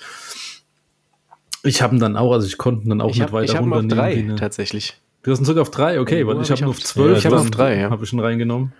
[1.63, 3.59] Ich habe ihn dann auch, also ich konnte ihn dann auch ich nicht weiter ich
[3.59, 3.91] runternehmen.
[3.91, 4.97] Ich habe drei, tatsächlich.
[5.23, 7.17] Du hast ihn sogar auf drei, okay, weil ich habe ihn auf zwölf.
[7.17, 7.89] ich habe auf drei, ja.
[7.89, 8.71] Habe ich ihn reingenommen.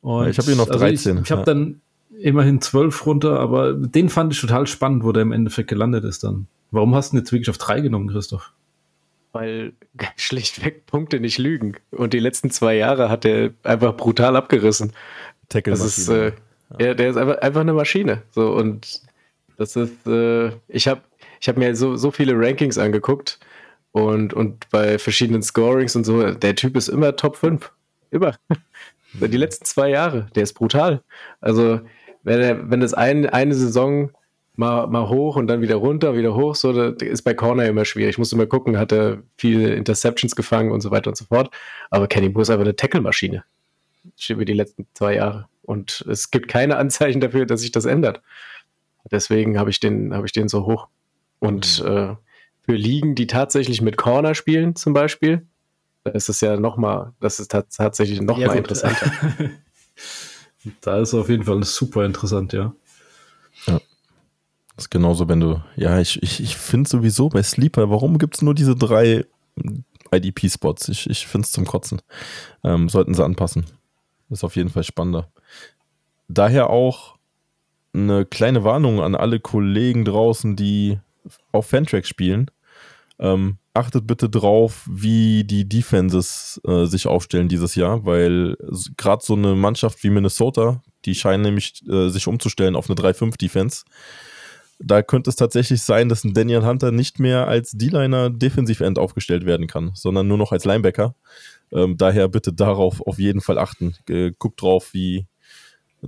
[0.00, 0.78] Und ich habe ihn auf 13.
[0.78, 1.44] Also ich, ich habe ja.
[1.44, 1.80] dann
[2.18, 6.24] immerhin zwölf runter, aber den fand ich total spannend, wo der im Endeffekt gelandet ist
[6.24, 6.46] dann.
[6.70, 8.52] Warum hast du ihn jetzt wirklich auf drei genommen, Christoph?
[9.32, 9.72] Weil
[10.16, 11.76] schlichtweg Punkte nicht lügen.
[11.90, 14.92] Und die letzten zwei Jahre hat er einfach brutal abgerissen.
[15.48, 16.32] Tackle das ist, äh,
[16.78, 18.22] ja, der ist einfach, einfach eine Maschine.
[18.30, 19.02] So, und
[19.56, 21.02] das ist, äh, ich habe
[21.42, 23.40] ich habe mir so, so viele Rankings angeguckt
[23.90, 27.72] und, und bei verschiedenen Scorings und so, der Typ ist immer Top 5.
[28.12, 28.36] Immer.
[29.14, 31.02] Die letzten zwei Jahre, der ist brutal.
[31.40, 31.80] Also,
[32.22, 34.10] wenn, wenn das ein, eine Saison
[34.54, 37.84] mal, mal hoch und dann wieder runter, wieder hoch, so, das ist bei Corner immer
[37.84, 38.10] schwierig.
[38.10, 41.52] Ich musste mal gucken, hat er viele Interceptions gefangen und so weiter und so fort.
[41.90, 43.42] Aber Kenny Moore ist einfach eine Tackle-Maschine.
[44.28, 45.48] Über die letzten zwei Jahre.
[45.62, 48.22] Und es gibt keine Anzeichen dafür, dass sich das ändert.
[49.10, 50.86] Deswegen habe ich habe ich den so hoch.
[51.42, 51.88] Und mhm.
[51.88, 52.16] äh,
[52.60, 55.44] für Ligen, die tatsächlich mit Corner spielen, zum Beispiel,
[56.04, 59.10] da ist es ja nochmal, das ist tatsächlich nochmal ja, interessanter.
[60.82, 62.72] da ist auf jeden Fall super interessant, ja.
[63.66, 63.80] Ja.
[64.76, 68.36] Das ist genauso, wenn du, ja, ich, ich, ich finde sowieso bei Sleeper, warum gibt
[68.36, 69.26] es nur diese drei
[70.12, 70.90] IDP-Spots?
[70.90, 72.02] Ich, ich finde es zum Kotzen.
[72.62, 73.66] Ähm, sollten sie anpassen.
[74.30, 75.28] Ist auf jeden Fall spannender.
[76.28, 77.16] Daher auch
[77.92, 81.00] eine kleine Warnung an alle Kollegen draußen, die
[81.52, 82.50] auf Fantrack spielen,
[83.18, 88.56] ähm, achtet bitte drauf, wie die Defenses äh, sich aufstellen dieses Jahr, weil
[88.96, 93.84] gerade so eine Mannschaft wie Minnesota, die scheinen nämlich äh, sich umzustellen auf eine 3-5-Defense.
[94.78, 99.46] Da könnte es tatsächlich sein, dass ein Daniel Hunter nicht mehr als D-Liner Defensive-End aufgestellt
[99.46, 101.14] werden kann, sondern nur noch als Linebacker.
[101.70, 103.94] Ähm, daher bitte darauf auf jeden Fall achten.
[104.08, 105.26] Äh, guckt drauf, wie,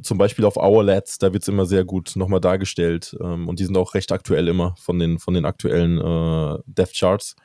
[0.03, 3.16] zum Beispiel auf Our Lads, da wird es immer sehr gut nochmal dargestellt.
[3.20, 6.95] Ähm, und die sind auch recht aktuell immer von den, von den aktuellen äh, Death
[6.95, 7.36] Charts,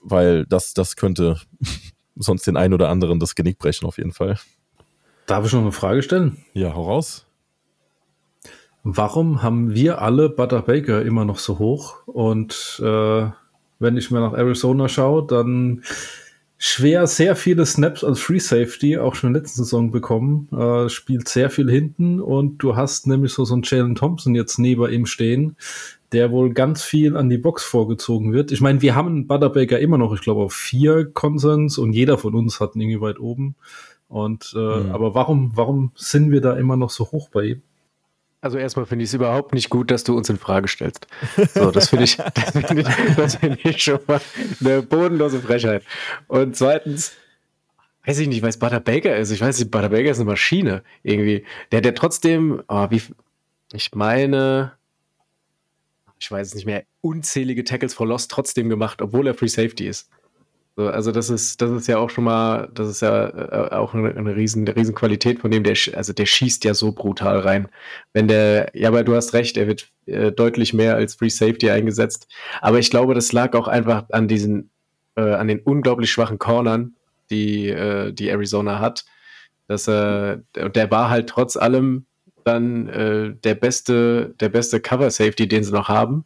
[0.00, 1.40] weil das, das könnte
[2.16, 4.38] sonst den einen oder anderen das Genick brechen, auf jeden Fall.
[5.26, 6.44] Darf ich noch eine Frage stellen?
[6.54, 7.26] Ja, hau raus.
[8.82, 12.06] Warum haben wir alle Butter Baker immer noch so hoch?
[12.06, 13.30] Und äh,
[13.78, 15.82] wenn ich mir nach Arizona schaue, dann
[16.62, 20.46] schwer sehr viele Snaps als Free Safety, auch schon in der letzten Saison bekommen.
[20.52, 24.58] Äh, spielt sehr viel hinten und du hast nämlich so, so einen Jalen Thompson jetzt
[24.58, 25.56] neben ihm stehen,
[26.12, 28.52] der wohl ganz viel an die Box vorgezogen wird.
[28.52, 32.34] Ich meine, wir haben Butterbaker immer noch, ich glaube, auf vier Konsens und jeder von
[32.34, 33.56] uns hat ihn irgendwie weit oben.
[34.08, 34.90] Und äh, mhm.
[34.90, 37.62] aber warum, warum sind wir da immer noch so hoch bei ihm?
[38.42, 41.06] Also erstmal finde ich es überhaupt nicht gut, dass du uns in Frage stellst.
[41.54, 42.16] So, das finde ich,
[43.16, 44.20] das ich, find ich schon mal
[44.60, 45.84] eine bodenlose Frechheit.
[46.26, 47.12] Und zweitens,
[48.06, 49.30] weiß ich nicht, weil es Butter Baker ist.
[49.30, 51.44] Ich weiß nicht, Butter Baker ist eine Maschine irgendwie.
[51.70, 53.02] Der, der trotzdem, oh, wie,
[53.72, 54.72] ich meine,
[56.18, 59.86] ich weiß es nicht mehr, unzählige Tackles for Loss trotzdem gemacht, obwohl er Free Safety
[59.86, 60.08] ist.
[60.76, 63.92] So, also das ist, das ist ja auch schon mal, das ist ja äh, auch
[63.92, 67.40] eine, eine, riesen, eine riesen Qualität von dem, der, also der schießt ja so brutal
[67.40, 67.68] rein.
[68.12, 71.70] Wenn der, ja, aber du hast recht, er wird äh, deutlich mehr als Free Safety
[71.70, 72.28] eingesetzt.
[72.60, 74.70] Aber ich glaube, das lag auch einfach an diesen,
[75.16, 76.94] äh, an den unglaublich schwachen Cornern,
[77.30, 79.04] die, äh, die Arizona hat.
[79.66, 82.06] Dass er, der war halt trotz allem
[82.44, 86.24] dann äh, der beste, der beste Cover Safety, den sie noch haben.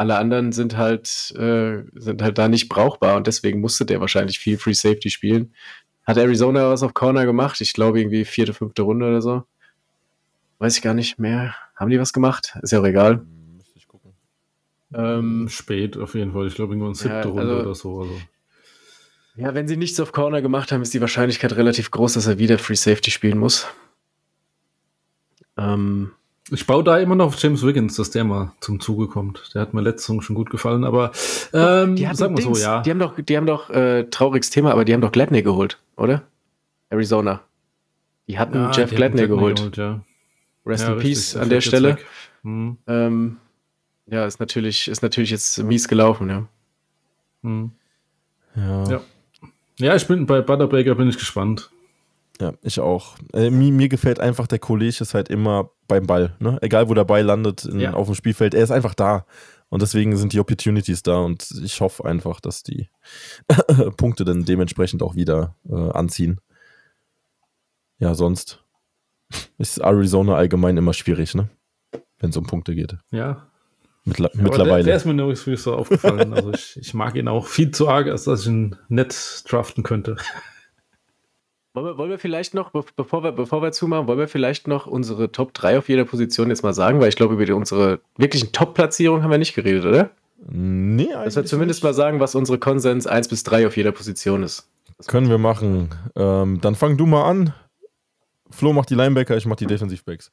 [0.00, 4.38] Alle anderen sind halt, äh, sind halt da nicht brauchbar und deswegen musste der wahrscheinlich
[4.38, 5.52] viel Free Safety spielen.
[6.06, 7.60] Hat Arizona was auf Corner gemacht?
[7.60, 9.42] Ich glaube irgendwie vierte, fünfte Runde oder so.
[10.58, 11.54] Weiß ich gar nicht mehr.
[11.76, 12.56] Haben die was gemacht?
[12.62, 13.18] Ist ja auch egal.
[13.18, 14.14] Hm, müsste ich gucken.
[14.94, 16.46] Ähm, Spät auf jeden Fall.
[16.46, 18.00] Ich glaube irgendwann siebte ja, Runde also, oder so.
[18.00, 18.20] Also.
[19.36, 22.38] Ja, wenn sie nichts auf Corner gemacht haben, ist die Wahrscheinlichkeit relativ groß, dass er
[22.38, 23.66] wieder Free Safety spielen muss.
[25.58, 26.12] Ähm,
[26.50, 29.50] ich baue da immer noch auf James Wiggins, dass der mal zum Zuge kommt.
[29.54, 31.12] Der hat mir letzte Saison schon gut gefallen, aber
[31.52, 32.82] ähm, die sagen wir so, ja.
[32.82, 35.78] Die haben doch, die haben doch äh, trauriges Thema, aber die haben doch Gladney geholt,
[35.96, 36.22] oder?
[36.90, 37.40] Arizona.
[38.26, 39.56] Die hatten ja, Jeff die Gladney, Gladney geholt.
[39.56, 40.00] geholt ja.
[40.66, 41.98] Rest ja, in richtig, Peace an der Stelle.
[42.42, 42.76] Hm.
[42.86, 43.36] Ähm,
[44.06, 46.46] ja, ist natürlich, ist natürlich jetzt mies gelaufen, ja.
[47.42, 47.70] Hm.
[48.56, 48.90] Ja.
[48.90, 49.00] ja.
[49.78, 51.70] Ja, ich bin bei Butterbreaker bin ich gespannt.
[52.40, 53.16] Ja, ich auch.
[53.34, 56.34] Äh, mir, mir, gefällt einfach, der Kollege ist halt immer beim Ball.
[56.38, 56.58] Ne?
[56.62, 57.92] Egal, wo der Ball landet in, ja.
[57.92, 59.26] auf dem Spielfeld, er ist einfach da.
[59.68, 62.88] Und deswegen sind die Opportunities da und ich hoffe einfach, dass die
[63.96, 66.40] Punkte dann dementsprechend auch wieder äh, anziehen.
[67.98, 68.64] Ja, sonst
[69.58, 71.50] ist Arizona allgemein immer schwierig, ne?
[72.18, 72.96] Wenn es um Punkte geht.
[73.10, 73.46] Ja.
[74.04, 74.84] Mittler ja, mittlerweile.
[74.84, 76.32] Der, der, ist mir nur so aufgefallen.
[76.32, 79.82] also ich, ich mag ihn auch viel zu arg, als dass ich ihn nett draften
[79.84, 80.16] könnte.
[81.72, 84.86] Wollen wir, wollen wir vielleicht noch, bevor wir, bevor wir zumachen, wollen wir vielleicht noch
[84.86, 88.00] unsere Top 3 auf jeder Position jetzt mal sagen, weil ich glaube, über die, unsere
[88.16, 90.10] wirklichen Top-Platzierungen haben wir nicht geredet, oder?
[90.48, 91.24] Nee, eigentlich.
[91.26, 91.84] Dass wir zumindest nicht.
[91.84, 94.68] mal sagen, was unsere Konsens 1 bis 3 auf jeder Position ist.
[94.96, 95.90] Das Können wir machen.
[96.16, 97.54] Ähm, dann fang du mal an.
[98.50, 100.32] Flo macht die Linebacker, ich mach die Defensivbacks.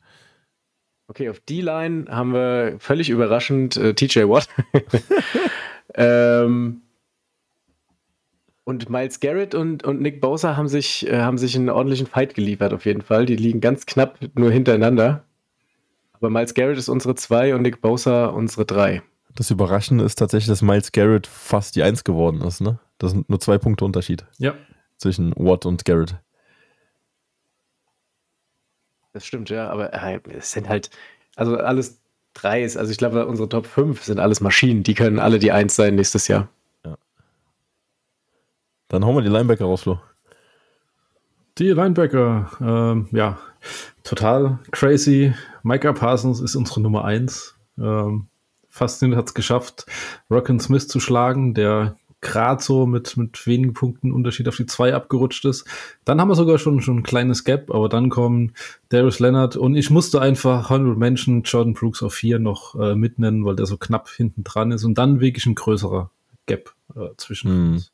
[1.07, 4.49] Okay, auf die Line haben wir völlig überraschend äh, TJ Watt.
[5.93, 6.81] ähm,
[8.67, 12.35] und Miles Garrett und, und Nick Bosa haben sich, äh, haben sich einen ordentlichen Fight
[12.35, 13.25] geliefert, auf jeden Fall.
[13.25, 15.23] Die liegen ganz knapp nur hintereinander.
[16.11, 19.01] Aber Miles Garrett ist unsere 2 und Nick Bosa unsere 3.
[19.35, 22.59] Das Überraschende ist tatsächlich, dass Miles Garrett fast die 1 geworden ist.
[22.59, 22.77] Ne?
[22.97, 24.25] Das sind nur zwei Punkte Unterschied.
[24.37, 24.53] Ja.
[24.97, 26.17] Zwischen Watt und Garrett.
[29.13, 29.69] Das stimmt, ja.
[29.69, 30.89] Aber äh, es sind halt,
[31.37, 32.01] also alles
[32.33, 34.83] drei ist, also ich glaube, unsere Top 5 sind alles Maschinen.
[34.83, 36.49] Die können alle die 1 sein nächstes Jahr.
[38.97, 39.99] Dann hauen wir die Linebacker raus, Flo.
[41.59, 43.37] Die Linebacker, ähm, ja,
[44.03, 45.35] total crazy.
[45.61, 47.55] Micah Parsons ist unsere Nummer 1.
[47.77, 48.25] Ähm,
[48.69, 49.85] faszinierend hat es geschafft,
[50.31, 54.95] Rocken Smith zu schlagen, der gerade so mit, mit wenigen Punkten Unterschied auf die 2
[54.95, 55.67] abgerutscht ist.
[56.03, 58.53] Dann haben wir sogar schon, schon ein kleines Gap, aber dann kommen
[58.89, 63.45] Darius Leonard und ich musste einfach 100 Menschen Jordan Brooks auf 4 noch äh, mitnennen,
[63.45, 66.09] weil der so knapp hinten dran ist und dann wirklich ein größerer
[66.47, 67.73] Gap äh, zwischen hm.
[67.73, 67.91] uns.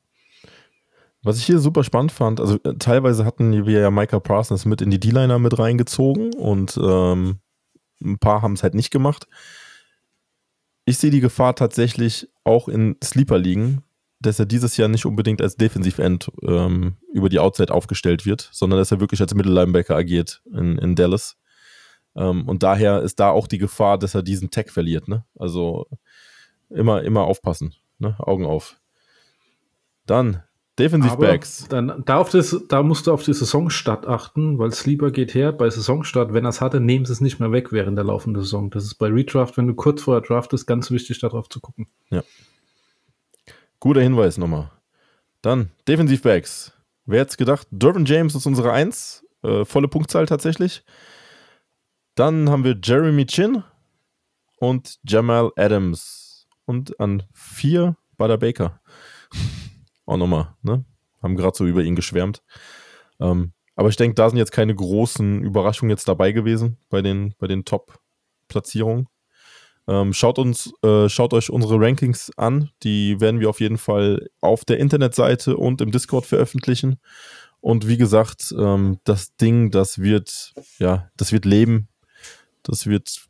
[1.23, 4.81] Was ich hier super spannend fand, also äh, teilweise hatten wir ja Micah Parsons mit
[4.81, 7.39] in die D-Liner mit reingezogen und ähm,
[8.03, 9.27] ein paar haben es halt nicht gemacht.
[10.85, 13.83] Ich sehe die Gefahr tatsächlich auch in Sleeper liegen,
[14.19, 18.79] dass er dieses Jahr nicht unbedingt als Defensive-End ähm, über die Outside aufgestellt wird, sondern
[18.79, 21.37] dass er wirklich als Mittellinebacker agiert in, in Dallas.
[22.15, 25.07] Ähm, und daher ist da auch die Gefahr, dass er diesen Tag verliert.
[25.07, 25.23] Ne?
[25.37, 25.87] Also
[26.69, 27.73] immer, immer aufpassen.
[27.99, 28.15] Ne?
[28.19, 28.77] Augen auf.
[30.05, 30.43] Dann
[30.79, 31.67] Defensivbacks.
[31.69, 35.51] Dann da, auf das, da musst du auf die Saisonstart achten, weil Sleeper geht her.
[35.51, 38.41] Bei Saisonstart, wenn er es hatte, nehmen sie es nicht mehr weg während der laufenden
[38.41, 38.71] Saison.
[38.71, 41.59] Das ist bei Redraft, wenn du kurz vor der Draft ist, ganz wichtig, darauf zu
[41.59, 41.87] gucken.
[42.09, 42.23] Ja.
[43.79, 44.71] Guter Hinweis nochmal.
[45.41, 46.71] Dann Defensivbacks.
[47.05, 47.67] Wer hätte gedacht?
[47.69, 49.25] Dervin James ist unsere Eins.
[49.43, 50.83] Äh, volle Punktzahl tatsächlich.
[52.15, 53.63] Dann haben wir Jeremy Chin
[54.57, 56.47] und Jamal Adams.
[56.65, 58.79] Und an vier Butter Baker
[60.05, 60.85] auch nochmal, ne?
[61.21, 62.43] Haben gerade so über ihn geschwärmt.
[63.19, 67.33] Ähm, aber ich denke, da sind jetzt keine großen Überraschungen jetzt dabei gewesen bei den,
[67.39, 69.07] bei den Top-Platzierungen.
[69.87, 72.69] Ähm, schaut uns, äh, schaut euch unsere Rankings an.
[72.83, 76.99] Die werden wir auf jeden Fall auf der Internetseite und im Discord veröffentlichen.
[77.59, 81.87] Und wie gesagt, ähm, das Ding, das wird, ja, das wird leben.
[82.61, 83.25] Das wird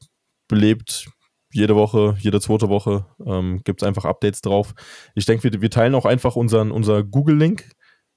[0.47, 1.07] belebt
[1.53, 4.73] jede Woche, jede zweite Woche ähm, gibt es einfach Updates drauf.
[5.15, 7.69] Ich denke, wir, wir, teilen auch einfach unseren unser Google-Link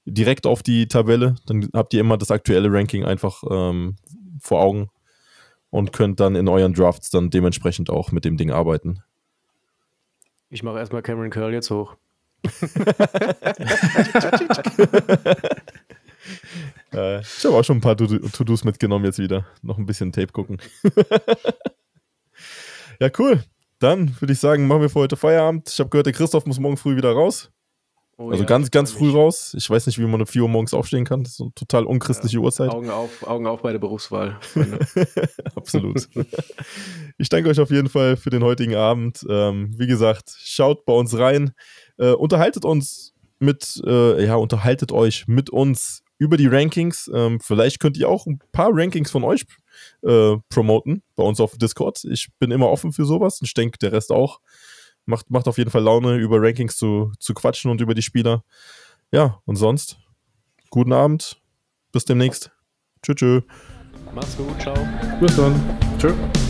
[0.05, 1.35] direkt auf die Tabelle.
[1.45, 3.95] Dann habt ihr immer das aktuelle Ranking einfach ähm,
[4.41, 4.89] vor Augen
[5.69, 9.03] und könnt dann in euren Drafts dann dementsprechend auch mit dem Ding arbeiten.
[10.49, 11.95] Ich mache erstmal Cameron Curl jetzt hoch.
[16.93, 19.45] äh, ich habe auch schon ein paar To-Dos mitgenommen jetzt wieder.
[19.61, 20.57] Noch ein bisschen Tape gucken.
[22.99, 23.43] ja, cool.
[23.79, 25.69] Dann würde ich sagen, machen wir für heute Feierabend.
[25.69, 27.51] Ich habe gehört, der Christoph muss morgen früh wieder raus.
[28.19, 29.53] Oh, also ja, ganz, ganz früh raus.
[29.55, 31.23] Ich weiß nicht, wie man um 4 Uhr morgens aufstehen kann.
[31.23, 32.71] Das ist eine total unchristliche ja, Uhrzeit.
[32.71, 34.39] Augen auf, Augen auf bei der Berufswahl.
[35.55, 36.09] Absolut.
[37.19, 39.23] ich danke euch auf jeden Fall für den heutigen Abend.
[39.29, 41.51] Ähm, wie gesagt, schaut bei uns rein.
[41.99, 47.11] Äh, unterhaltet uns mit, äh, ja, unterhaltet euch mit uns über die Rankings.
[47.13, 49.45] Ähm, vielleicht könnt ihr auch ein paar Rankings von euch
[50.03, 52.03] äh, promoten bei uns auf Discord.
[52.05, 54.39] Ich bin immer offen für sowas und ich denke, der Rest auch.
[55.05, 58.43] Macht, macht auf jeden Fall Laune, über Rankings zu, zu quatschen und über die Spieler.
[59.11, 59.97] Ja, und sonst,
[60.69, 61.41] guten Abend.
[61.93, 62.51] Bis demnächst.
[63.01, 63.15] Tschüss.
[63.15, 63.43] tschüss.
[64.13, 64.59] Macht's gut.
[64.59, 64.75] Ciao.
[65.19, 66.46] Bis dann.